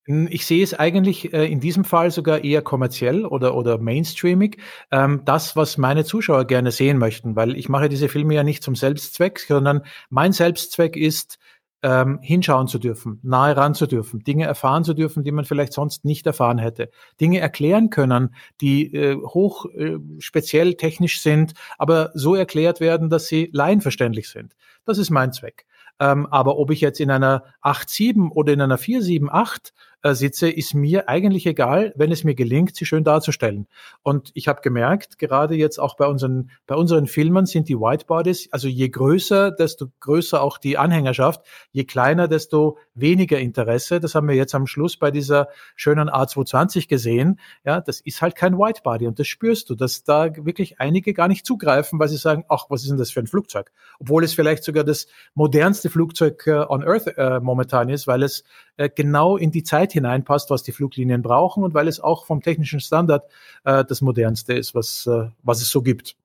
[0.08, 4.58] ich sehe es eigentlich äh, in diesem Fall sogar eher kommerziell oder, oder mainstreamig.
[4.90, 8.64] Ähm, das, was meine Zuschauer gerne sehen möchten, weil ich mache diese Filme ja nicht
[8.64, 11.38] zum Selbstzweck, sondern mein Selbstzweck ist,
[11.86, 15.72] ähm, hinschauen zu dürfen, nahe ran zu dürfen, Dinge erfahren zu dürfen, die man vielleicht
[15.72, 16.90] sonst nicht erfahren hätte,
[17.22, 23.28] Dinge erklären können, die äh, hoch äh, speziell technisch sind, aber so erklärt werden, dass
[23.28, 24.56] sie laienverständlich sind.
[24.86, 25.68] Das ist mein Zweck.
[26.00, 29.72] Ähm, aber ob ich jetzt in einer 8.7 oder in einer 4.7.8 äh,
[30.14, 33.68] sitze, ist mir eigentlich egal, wenn es mir gelingt, sie schön darzustellen.
[34.04, 38.50] Und ich habe gemerkt, gerade jetzt auch bei unseren, bei unseren Filmen sind die Whitebodies,
[38.52, 41.42] also je größer, desto größer auch die Anhängerschaft,
[41.72, 44.00] je kleiner, desto weniger Interesse.
[44.00, 47.40] Das haben wir jetzt am Schluss bei dieser schönen A220 gesehen.
[47.64, 51.28] Ja, das ist halt kein Whitebody und das spürst du, dass da wirklich einige gar
[51.28, 53.72] nicht zugreifen, weil sie sagen, ach, was ist denn das für ein Flugzeug?
[54.00, 58.44] Obwohl es vielleicht sogar das modernste Flugzeug äh, on Earth äh, momentan ist, weil es
[58.78, 62.42] äh, genau in die Zeit hineinpasst, was die Fluglinien brauchen und weil es auch vom
[62.42, 63.24] technischen Standard
[63.64, 66.16] äh, das modernste ist, was, äh, was es so gibt.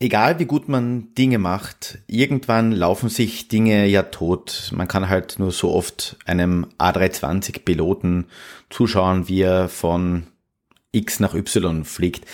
[0.00, 4.70] egal wie gut man Dinge macht, irgendwann laufen sich Dinge ja tot.
[4.74, 8.26] Man kann halt nur so oft einem A320-Piloten
[8.70, 10.26] zuschauen, wie er von
[10.94, 12.24] X nach Y fliegt.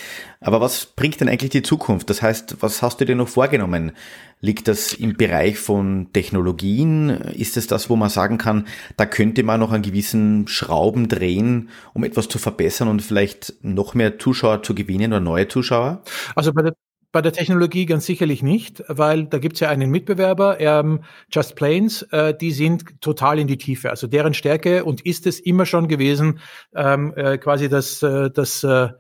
[0.40, 2.11] Aber was bringt denn eigentlich die Zukunft?
[2.11, 3.92] Das heißt, was hast du dir noch vorgenommen?
[4.40, 7.11] Liegt das im Bereich von Technologien?
[7.11, 11.68] Ist es das, wo man sagen kann, da könnte man noch an gewissen Schrauben drehen,
[11.92, 16.03] um etwas zu verbessern und vielleicht noch mehr Zuschauer zu gewinnen oder neue Zuschauer?
[16.35, 16.75] Also bei der
[17.12, 22.03] bei der Technologie ganz sicherlich nicht, weil da gibt's ja einen Mitbewerber, ähm, Just Planes,
[22.12, 23.90] äh, die sind total in die Tiefe.
[23.90, 26.38] Also deren Stärke und ist es immer schon gewesen,
[26.75, 28.90] ähm, äh, quasi das, äh, das äh,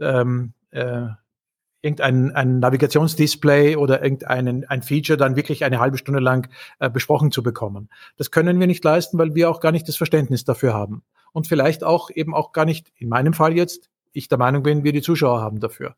[0.00, 1.06] ähm, äh,
[1.84, 6.48] irgendein ein Navigationsdisplay oder irgendein ein Feature dann wirklich eine halbe Stunde lang
[6.80, 7.90] äh, besprochen zu bekommen.
[8.16, 11.02] Das können wir nicht leisten, weil wir auch gar nicht das Verständnis dafür haben.
[11.32, 14.84] Und vielleicht auch eben auch gar nicht, in meinem Fall jetzt, ich der Meinung bin,
[14.84, 15.96] wir die Zuschauer haben dafür.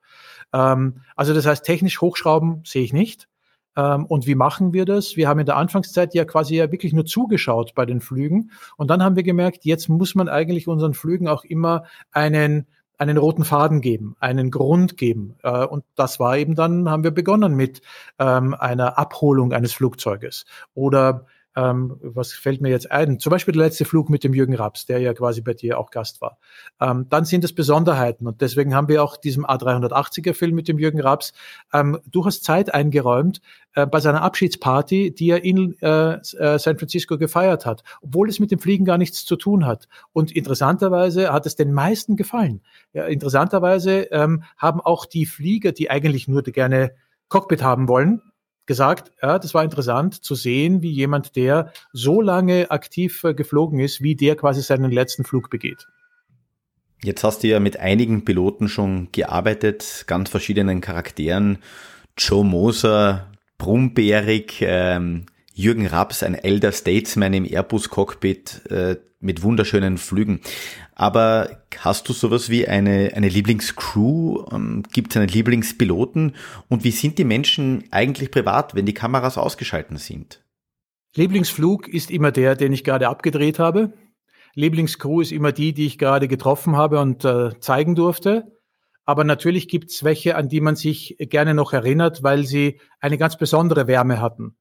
[0.52, 3.28] Ähm, also das heißt, technisch hochschrauben sehe ich nicht.
[3.76, 5.16] Ähm, und wie machen wir das?
[5.16, 8.50] Wir haben in der Anfangszeit ja quasi ja wirklich nur zugeschaut bei den Flügen.
[8.76, 12.66] Und dann haben wir gemerkt, jetzt muss man eigentlich unseren Flügen auch immer einen
[12.98, 15.36] einen roten Faden geben, einen Grund geben.
[15.42, 17.82] Äh, und das war eben dann, haben wir begonnen mit
[18.18, 23.18] ähm, einer Abholung eines Flugzeuges oder ähm, was fällt mir jetzt ein?
[23.18, 25.90] Zum Beispiel der letzte Flug mit dem Jürgen Raps, der ja quasi bei dir auch
[25.90, 26.38] Gast war.
[26.80, 30.78] Ähm, dann sind es Besonderheiten und deswegen haben wir auch diesem A380er Film mit dem
[30.78, 31.32] Jürgen Raps
[31.72, 33.40] ähm, durchaus Zeit eingeräumt
[33.74, 38.38] äh, bei seiner Abschiedsparty, die er in äh, äh, San Francisco gefeiert hat, obwohl es
[38.38, 39.88] mit dem Fliegen gar nichts zu tun hat.
[40.12, 42.60] Und interessanterweise hat es den meisten gefallen.
[42.92, 46.92] Ja, interessanterweise ähm, haben auch die Flieger, die eigentlich nur gerne
[47.28, 48.22] Cockpit haben wollen,
[48.66, 53.78] gesagt, ja, das war interessant zu sehen, wie jemand, der so lange aktiv äh, geflogen
[53.80, 55.86] ist, wie der quasi seinen letzten Flug begeht.
[57.02, 61.58] Jetzt hast du ja mit einigen Piloten schon gearbeitet, ganz verschiedenen Charakteren.
[62.18, 70.40] Joe Moser, Brumbeerig, ähm, Jürgen Raps, ein Elder Statesman im Airbus-Cockpit äh, mit wunderschönen Flügen.
[70.98, 74.46] Aber hast du sowas wie eine, eine Lieblingscrew?
[74.50, 76.34] Ähm, Gibt es einen Lieblingspiloten?
[76.68, 80.42] Und wie sind die Menschen eigentlich privat, wenn die Kameras ausgeschalten sind?
[81.14, 83.92] Lieblingsflug ist immer der, den ich gerade abgedreht habe.
[84.54, 88.56] Lieblingscrew ist immer die, die ich gerade getroffen habe und äh, zeigen durfte.
[89.04, 93.18] Aber natürlich gibt es welche, an die man sich gerne noch erinnert, weil sie eine
[93.18, 94.56] ganz besondere Wärme hatten.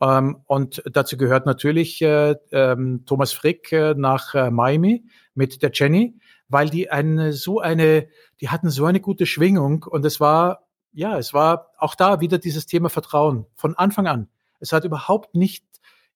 [0.00, 5.70] Ähm, und dazu gehört natürlich äh, ähm, Thomas Frick äh, nach äh, Miami mit der
[5.72, 8.08] Jenny, weil die eine so eine,
[8.40, 12.38] die hatten so eine gute Schwingung und es war, ja, es war auch da wieder
[12.38, 14.28] dieses Thema Vertrauen von Anfang an.
[14.58, 15.64] Es hat überhaupt nicht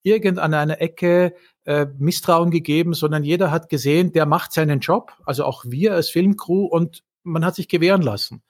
[0.02, 5.12] irgend an einer Ecke äh, Misstrauen gegeben, sondern jeder hat gesehen, der macht seinen Job,
[5.24, 8.42] also auch wir als Filmcrew und man hat sich gewähren lassen.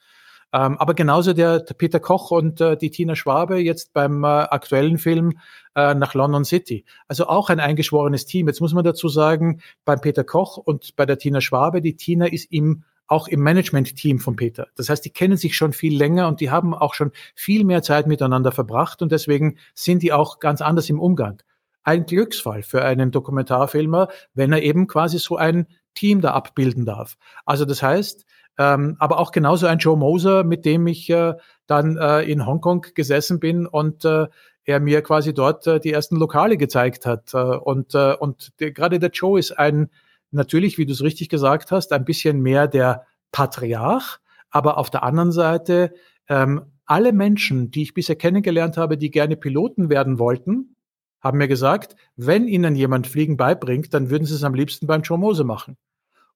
[0.55, 4.27] Ähm, aber genauso der, der, Peter Koch und äh, die Tina Schwabe jetzt beim äh,
[4.27, 5.37] aktuellen Film
[5.75, 6.85] äh, nach London City.
[7.09, 8.47] Also auch ein eingeschworenes Team.
[8.47, 12.27] Jetzt muss man dazu sagen, beim Peter Koch und bei der Tina Schwabe, die Tina
[12.27, 14.67] ist im auch im Management-Team von Peter.
[14.77, 17.83] Das heißt, die kennen sich schon viel länger und die haben auch schon viel mehr
[17.83, 21.43] Zeit miteinander verbracht und deswegen sind die auch ganz anders im Umgang.
[21.83, 27.15] Ein Glücksfall für einen Dokumentarfilmer, wenn er eben quasi so ein Team da abbilden darf.
[27.45, 28.25] Also das heißt,
[28.57, 31.33] ähm, aber auch genauso ein Joe Moser, mit dem ich äh,
[31.67, 34.27] dann äh, in Hongkong gesessen bin und äh,
[34.63, 37.33] er mir quasi dort äh, die ersten Lokale gezeigt hat.
[37.33, 39.89] Äh, und äh, und der, gerade der Joe ist ein,
[40.31, 45.03] natürlich, wie du es richtig gesagt hast, ein bisschen mehr der Patriarch, aber auf der
[45.03, 45.93] anderen Seite
[46.29, 50.75] ähm, alle Menschen, die ich bisher kennengelernt habe, die gerne Piloten werden wollten,
[51.19, 55.01] haben mir gesagt, wenn ihnen jemand Fliegen beibringt, dann würden sie es am liebsten beim
[55.01, 55.77] Joe Moser machen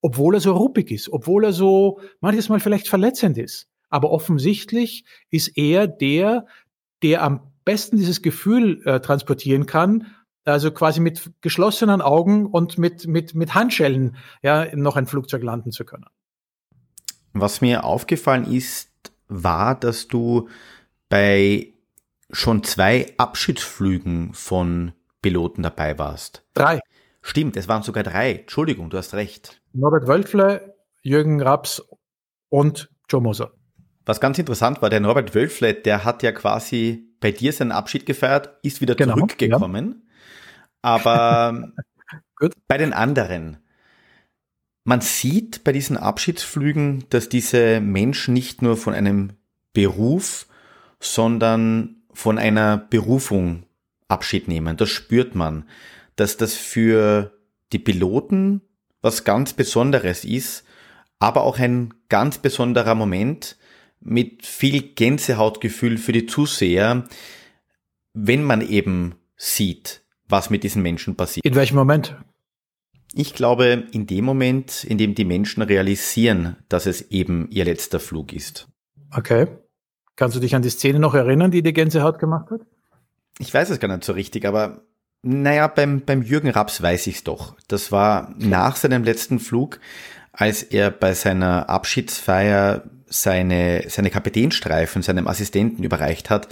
[0.02, 3.68] obwohl er so ruppig ist, obwohl er so manches Mal vielleicht verletzend ist.
[3.90, 6.46] Aber offensichtlich ist er der,
[7.02, 10.08] der am besten dieses Gefühl äh, transportieren kann,
[10.46, 15.72] also quasi mit geschlossenen Augen und mit, mit, mit Handschellen ja, noch ein Flugzeug landen
[15.72, 16.06] zu können.
[17.34, 18.90] Was mir aufgefallen ist,
[19.28, 20.50] war, dass du
[21.10, 21.74] bei
[22.32, 26.44] schon zwei Abschiedsflügen von Piloten dabei warst.
[26.54, 26.80] Drei.
[27.22, 28.34] Stimmt, es waren sogar drei.
[28.34, 29.62] Entschuldigung, du hast recht.
[29.74, 31.84] Norbert Wölfle, Jürgen Raps
[32.50, 33.52] und Joe Moser.
[34.06, 38.06] Was ganz interessant war, der Norbert Wölfle, der hat ja quasi bei dir seinen Abschied
[38.06, 40.04] gefeiert, ist wieder genau, zurückgekommen.
[40.04, 40.10] Ja.
[40.82, 41.72] Aber
[42.68, 43.58] bei den anderen,
[44.84, 49.34] man sieht bei diesen Abschiedsflügen, dass diese Menschen nicht nur von einem
[49.74, 50.48] Beruf,
[51.00, 53.64] sondern von einer Berufung
[54.08, 54.76] Abschied nehmen.
[54.78, 55.66] Das spürt man,
[56.20, 57.32] dass das für
[57.72, 58.62] die Piloten
[59.02, 60.66] was ganz Besonderes ist,
[61.20, 63.58] aber auch ein ganz besonderer Moment,
[64.02, 67.06] mit viel Gänsehautgefühl für die Zuseher,
[68.14, 71.46] wenn man eben sieht, was mit diesen Menschen passiert.
[71.46, 72.16] In welchem Moment?
[73.14, 78.00] Ich glaube, in dem Moment, in dem die Menschen realisieren, dass es eben ihr letzter
[78.00, 78.68] Flug ist.
[79.12, 79.48] Okay.
[80.16, 82.62] Kannst du dich an die Szene noch erinnern, die die Gänsehaut gemacht hat?
[83.40, 84.84] Ich weiß es gar nicht so richtig, aber
[85.22, 87.56] naja, beim, beim Jürgen Raps weiß ich es doch.
[87.68, 89.80] Das war nach seinem letzten Flug,
[90.32, 96.48] als er bei seiner Abschiedsfeier seine, seine Kapitänstreifen seinem Assistenten überreicht hat.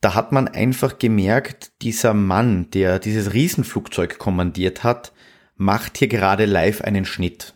[0.00, 5.12] Da hat man einfach gemerkt, dieser Mann, der dieses Riesenflugzeug kommandiert hat,
[5.56, 7.54] macht hier gerade live einen Schnitt.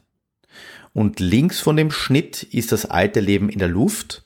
[0.92, 4.24] Und links von dem Schnitt ist das alte Leben in der Luft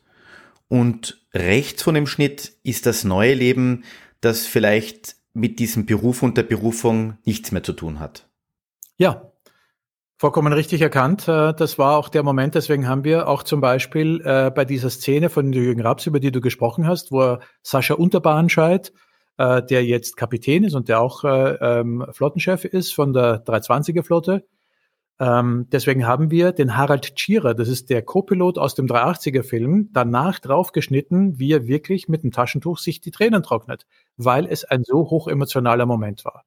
[0.68, 3.84] und rechts von dem Schnitt ist das neue Leben,
[4.20, 8.28] das vielleicht mit diesem Beruf und der Berufung nichts mehr zu tun hat.
[8.96, 9.32] Ja,
[10.16, 11.28] vollkommen richtig erkannt.
[11.28, 14.90] Äh, das war auch der Moment, deswegen haben wir auch zum Beispiel äh, bei dieser
[14.90, 18.92] Szene von Jürgen Raps, über die du gesprochen hast, wo Sascha Unterbahnscheid
[19.38, 24.02] äh, der jetzt Kapitän ist und der auch äh, ähm, Flottenchef ist von der 320er
[24.02, 24.46] Flotte.
[25.20, 29.90] Ähm, deswegen haben wir den Harald Tschierer, das ist der Co-Pilot aus dem 380er Film,
[29.92, 34.82] danach draufgeschnitten, wie er wirklich mit dem Taschentuch sich die Tränen trocknet, weil es ein
[34.82, 36.44] so hoch emotionaler Moment war.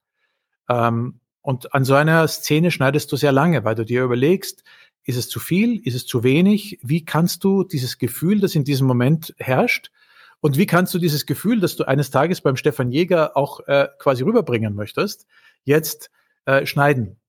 [0.69, 4.63] Ähm, und an so einer Szene schneidest du sehr lange, weil du dir überlegst,
[5.05, 8.65] ist es zu viel, ist es zu wenig, wie kannst du dieses Gefühl, das in
[8.65, 9.91] diesem Moment herrscht,
[10.39, 13.87] und wie kannst du dieses Gefühl, das du eines Tages beim Stefan Jäger auch äh,
[13.97, 15.25] quasi rüberbringen möchtest,
[15.63, 16.11] jetzt
[16.45, 17.19] äh, schneiden?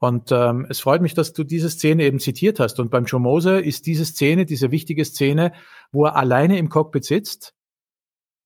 [0.00, 2.80] Und ähm, es freut mich, dass du diese Szene eben zitiert hast.
[2.80, 5.52] Und beim Joe Mose ist diese Szene, diese wichtige Szene,
[5.92, 7.54] wo er alleine im Cockpit sitzt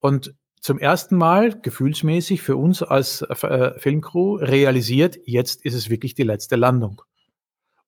[0.01, 6.15] und zum ersten Mal gefühlsmäßig für uns als äh, Filmcrew realisiert, jetzt ist es wirklich
[6.15, 7.03] die letzte Landung.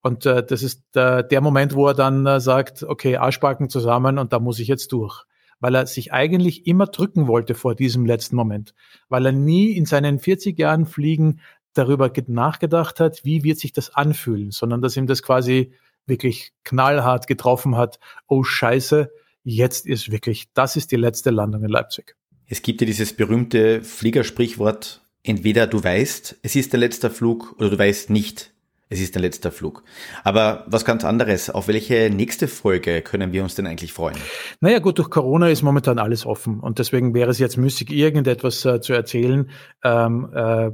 [0.00, 4.18] Und äh, das ist äh, der Moment, wo er dann äh, sagt, okay, Arschbacken zusammen
[4.18, 5.24] und da muss ich jetzt durch
[5.61, 8.74] weil er sich eigentlich immer drücken wollte vor diesem letzten Moment,
[9.09, 11.40] weil er nie in seinen 40 Jahren Fliegen
[11.77, 15.73] darüber nachgedacht hat, wie wird sich das anfühlen, sondern dass ihm das quasi
[16.07, 17.99] wirklich knallhart getroffen hat.
[18.29, 19.11] Oh Scheiße,
[19.43, 22.17] jetzt ist wirklich, das ist die letzte Landung in Leipzig.
[22.47, 27.71] Es gibt ja dieses berühmte Fliegersprichwort, entweder du weißt, es ist der letzte Flug oder
[27.71, 28.53] du weißt nicht,
[28.88, 29.83] es ist der letzte Flug.
[30.22, 31.51] Aber was ganz anderes.
[31.51, 34.16] Auf welche nächste Folge können wir uns denn eigentlich freuen?
[34.61, 38.64] Naja, gut, durch Corona ist momentan alles offen und deswegen wäre es jetzt müßig, irgendetwas
[38.64, 39.51] äh, zu erzählen.
[39.83, 40.70] Ähm, äh,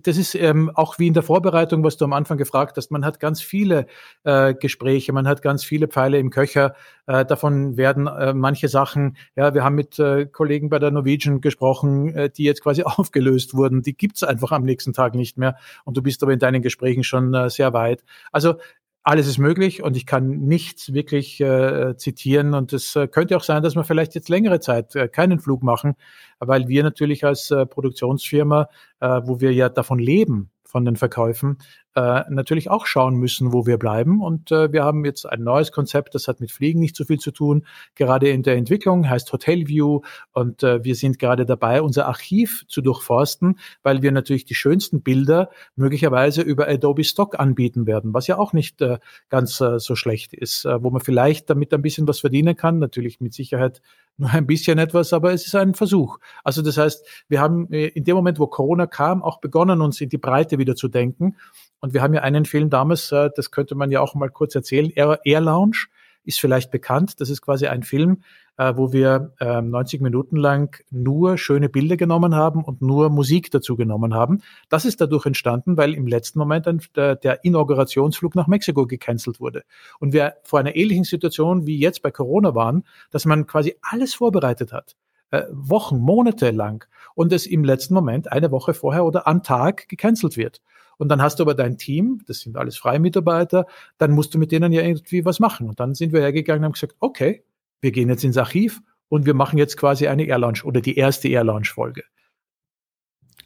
[0.00, 2.92] das ist ähm, auch wie in der Vorbereitung, was du am Anfang gefragt hast.
[2.92, 3.86] Man hat ganz viele
[4.22, 6.74] äh, Gespräche, man hat ganz viele Pfeile im Köcher.
[7.06, 11.40] Äh, davon werden äh, manche Sachen, ja, wir haben mit äh, Kollegen bei der Norwegian
[11.40, 13.82] gesprochen, die jetzt quasi aufgelöst wurden.
[13.82, 15.56] Die gibt's einfach am nächsten Tag nicht mehr.
[15.84, 18.04] Und du bist aber in deinen Gesprächen schon schon äh, sehr weit.
[18.32, 18.56] Also
[19.02, 22.54] alles ist möglich und ich kann nichts wirklich äh, zitieren.
[22.54, 25.62] Und es äh, könnte auch sein, dass wir vielleicht jetzt längere Zeit äh, keinen Flug
[25.62, 25.94] machen,
[26.40, 28.68] weil wir natürlich als äh, Produktionsfirma,
[29.00, 31.56] äh, wo wir ja davon leben, von den Verkäufen,
[31.94, 34.22] äh, natürlich auch schauen müssen, wo wir bleiben.
[34.22, 37.18] Und äh, wir haben jetzt ein neues Konzept, das hat mit Fliegen nicht so viel
[37.18, 40.02] zu tun, gerade in der Entwicklung, heißt Hotel View.
[40.32, 45.00] Und äh, wir sind gerade dabei, unser Archiv zu durchforsten, weil wir natürlich die schönsten
[45.00, 48.98] Bilder möglicherweise über Adobe Stock anbieten werden, was ja auch nicht äh,
[49.30, 52.78] ganz äh, so schlecht ist, äh, wo man vielleicht damit ein bisschen was verdienen kann,
[52.78, 53.80] natürlich mit Sicherheit
[54.18, 56.18] nur ein bisschen etwas, aber es ist ein Versuch.
[56.44, 60.00] Also das heißt, wir haben äh, in dem Moment, wo Corona kam, auch begonnen, uns
[60.00, 61.36] in die Breite wieder zu denken.
[61.80, 64.54] Und wir haben ja einen Film damals, äh, das könnte man ja auch mal kurz
[64.54, 65.86] erzählen, Air, Air Lounge
[66.26, 67.20] ist vielleicht bekannt.
[67.20, 68.22] Das ist quasi ein Film,
[68.56, 73.76] äh, wo wir 90 Minuten lang nur schöne Bilder genommen haben und nur Musik dazu
[73.76, 74.42] genommen haben.
[74.68, 79.62] Das ist dadurch entstanden, weil im letzten Moment der Inaugurationsflug nach Mexiko gecancelt wurde.
[79.98, 84.14] Und wir vor einer ähnlichen Situation wie jetzt bei Corona waren, dass man quasi alles
[84.14, 84.96] vorbereitet hat.
[85.30, 89.88] Äh, Wochen, Monate lang und es im letzten Moment, eine Woche vorher oder am Tag
[89.88, 90.62] gecancelt wird.
[90.98, 93.66] Und dann hast du aber dein Team, das sind alles freie Mitarbeiter,
[93.98, 95.68] dann musst du mit denen ja irgendwie was machen.
[95.68, 97.44] Und dann sind wir hergegangen und haben gesagt, okay,
[97.80, 100.96] wir gehen jetzt ins Archiv und wir machen jetzt quasi eine Air Launch oder die
[100.96, 102.04] erste Air Launch Folge.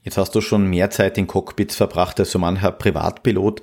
[0.03, 3.61] Jetzt hast du schon mehr Zeit in Cockpits verbracht als so mancher Privatpilot,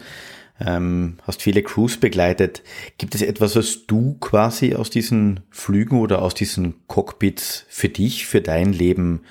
[0.60, 2.63] ähm, hast viele Crews begleitet.
[2.98, 8.27] Gibt es etwas, was du quasi aus diesen Flügen oder aus diesen Cockpits für dich,
[8.27, 9.21] für dein Leben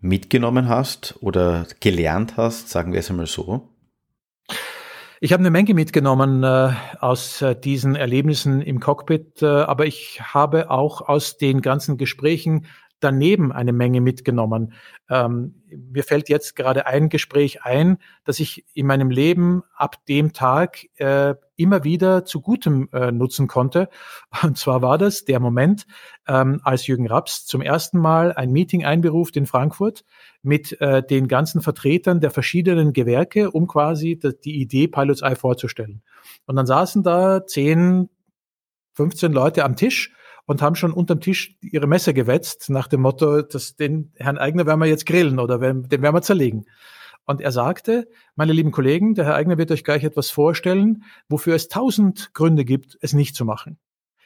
[0.00, 3.73] mitgenommen hast oder gelernt hast, sagen wir es einmal so?
[5.20, 10.20] Ich habe eine Menge mitgenommen äh, aus äh, diesen Erlebnissen im Cockpit, äh, aber ich
[10.20, 12.66] habe auch aus den ganzen Gesprächen
[13.00, 14.72] daneben eine Menge mitgenommen.
[15.08, 20.32] Ähm, mir fällt jetzt gerade ein Gespräch ein, das ich in meinem Leben ab dem
[20.32, 23.88] Tag äh, immer wieder zu Gutem äh, nutzen konnte.
[24.42, 25.86] Und zwar war das der Moment,
[26.26, 30.04] ähm, als Jürgen Raps zum ersten Mal ein Meeting einberuft in Frankfurt
[30.42, 36.02] mit äh, den ganzen Vertretern der verschiedenen Gewerke, um quasi die Idee Pilots Eye vorzustellen.
[36.46, 38.08] Und dann saßen da 10,
[38.94, 40.12] 15 Leute am Tisch
[40.46, 44.66] und haben schon unterm Tisch ihre Messer gewetzt nach dem Motto, dass den Herrn Eigner
[44.66, 46.66] werden wir jetzt grillen oder den werden wir zerlegen.
[47.26, 51.54] Und er sagte, meine lieben Kollegen, der Herr Eigner wird euch gleich etwas vorstellen, wofür
[51.54, 53.78] es tausend Gründe gibt, es nicht zu machen.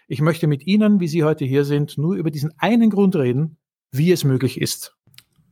[0.09, 3.59] Ich möchte mit Ihnen, wie Sie heute hier sind, nur über diesen einen Grund reden,
[3.93, 4.97] wie es möglich ist.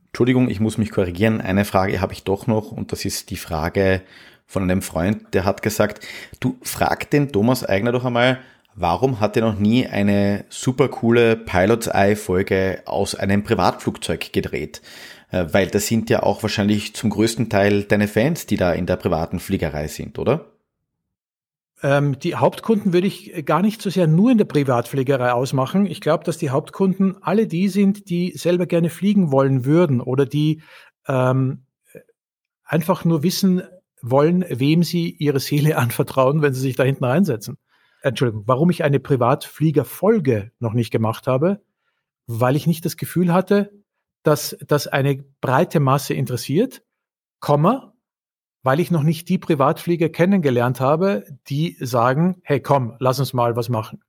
[0.07, 1.41] Entschuldigung, ich muss mich korrigieren.
[1.41, 4.01] Eine Frage habe ich doch noch und das ist die Frage
[4.47, 6.05] von einem Freund, der hat gesagt,
[6.39, 8.39] du frag den Thomas Eigner doch einmal,
[8.75, 14.81] warum hat er noch nie eine super coole Pilot's Eye Folge aus einem Privatflugzeug gedreht?
[15.29, 18.85] Äh, weil das sind ja auch wahrscheinlich zum größten Teil deine Fans, die da in
[18.85, 20.45] der privaten Fliegerei sind, oder?
[21.83, 25.85] Ähm, die Hauptkunden würde ich gar nicht so sehr nur in der Privatfliegerei ausmachen.
[25.85, 30.25] Ich glaube, dass die Hauptkunden alle die sind, die selber gerne fliegen wollen würden oder
[30.25, 30.61] die
[31.07, 31.65] ähm,
[32.63, 33.61] einfach nur wissen
[34.01, 37.57] wollen, wem sie ihre Seele anvertrauen, wenn sie sich da hinten reinsetzen.
[38.01, 41.61] Entschuldigung, warum ich eine Privatfliegerfolge noch nicht gemacht habe,
[42.27, 43.71] weil ich nicht das Gefühl hatte,
[44.27, 46.83] dass das eine breite Masse interessiert,
[47.39, 47.93] Komma,
[48.61, 53.55] weil ich noch nicht die Privatflieger kennengelernt habe, die sagen, hey komm, lass uns mal
[53.55, 54.03] was machen.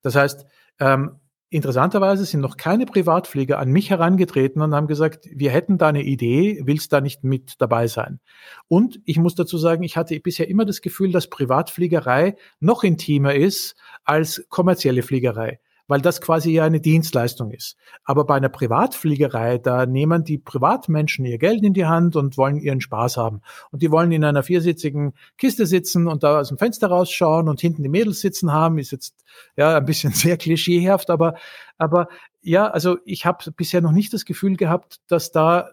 [0.00, 0.46] Das heißt,
[0.78, 5.88] ähm, interessanterweise sind noch keine Privatflieger an mich herangetreten und haben gesagt, wir hätten da
[5.88, 8.20] eine Idee, willst da nicht mit dabei sein?
[8.66, 13.34] Und ich muss dazu sagen, ich hatte bisher immer das Gefühl, dass Privatfliegerei noch intimer
[13.34, 17.76] ist als kommerzielle Fliegerei weil das quasi ja eine Dienstleistung ist.
[18.04, 22.60] Aber bei einer Privatfliegerei, da nehmen die Privatmenschen ihr Geld in die Hand und wollen
[22.60, 23.42] ihren Spaß haben.
[23.72, 27.60] Und die wollen in einer viersitzigen Kiste sitzen und da aus dem Fenster rausschauen und
[27.60, 29.16] hinten die Mädels sitzen haben, ist jetzt
[29.56, 31.34] ja ein bisschen sehr klischeehaft, aber,
[31.76, 32.06] aber
[32.40, 35.70] ja, also ich habe bisher noch nicht das Gefühl gehabt, dass da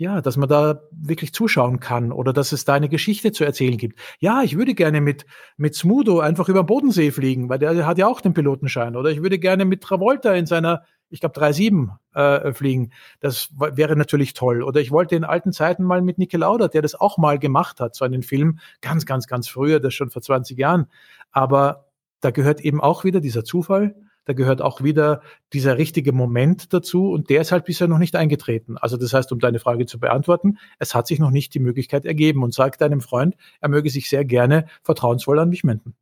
[0.00, 3.76] ja, dass man da wirklich zuschauen kann oder dass es da eine Geschichte zu erzählen
[3.76, 3.98] gibt.
[4.18, 5.26] Ja, ich würde gerne mit,
[5.58, 8.96] mit Smudo einfach über den Bodensee fliegen, weil der hat ja auch den Pilotenschein.
[8.96, 12.92] Oder ich würde gerne mit Travolta in seiner, ich glaube, 3-7 äh, fliegen.
[13.20, 14.62] Das wäre natürlich toll.
[14.62, 17.78] Oder ich wollte in alten Zeiten mal mit Niki Lauda, der das auch mal gemacht
[17.78, 20.86] hat, so einen Film, ganz, ganz, ganz früher, das schon vor 20 Jahren.
[21.30, 21.88] Aber
[22.20, 23.94] da gehört eben auch wieder dieser Zufall
[24.30, 25.22] da gehört auch wieder
[25.52, 28.78] dieser richtige Moment dazu und der ist halt bisher noch nicht eingetreten.
[28.78, 32.04] Also das heißt, um deine Frage zu beantworten, es hat sich noch nicht die Möglichkeit
[32.04, 35.94] ergeben und sag deinem Freund, er möge sich sehr gerne vertrauensvoll an mich wenden.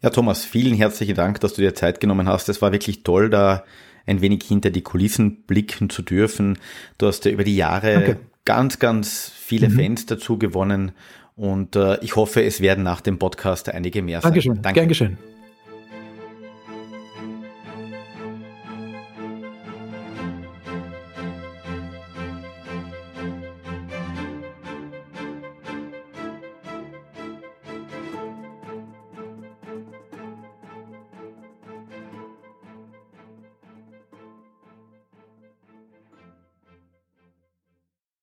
[0.00, 2.48] Ja, Thomas, vielen herzlichen Dank, dass du dir Zeit genommen hast.
[2.48, 3.64] Es war wirklich toll, da
[4.06, 6.56] ein wenig hinter die Kulissen blicken zu dürfen.
[6.98, 8.20] Du hast ja über die Jahre Danke.
[8.44, 9.76] ganz, ganz viele mhm.
[9.76, 10.92] Fans dazu gewonnen
[11.34, 14.30] und äh, ich hoffe, es werden nach dem Podcast einige mehr sein.
[14.30, 14.62] Dankeschön.
[14.62, 14.78] Danke.
[14.78, 15.18] Gern geschehen.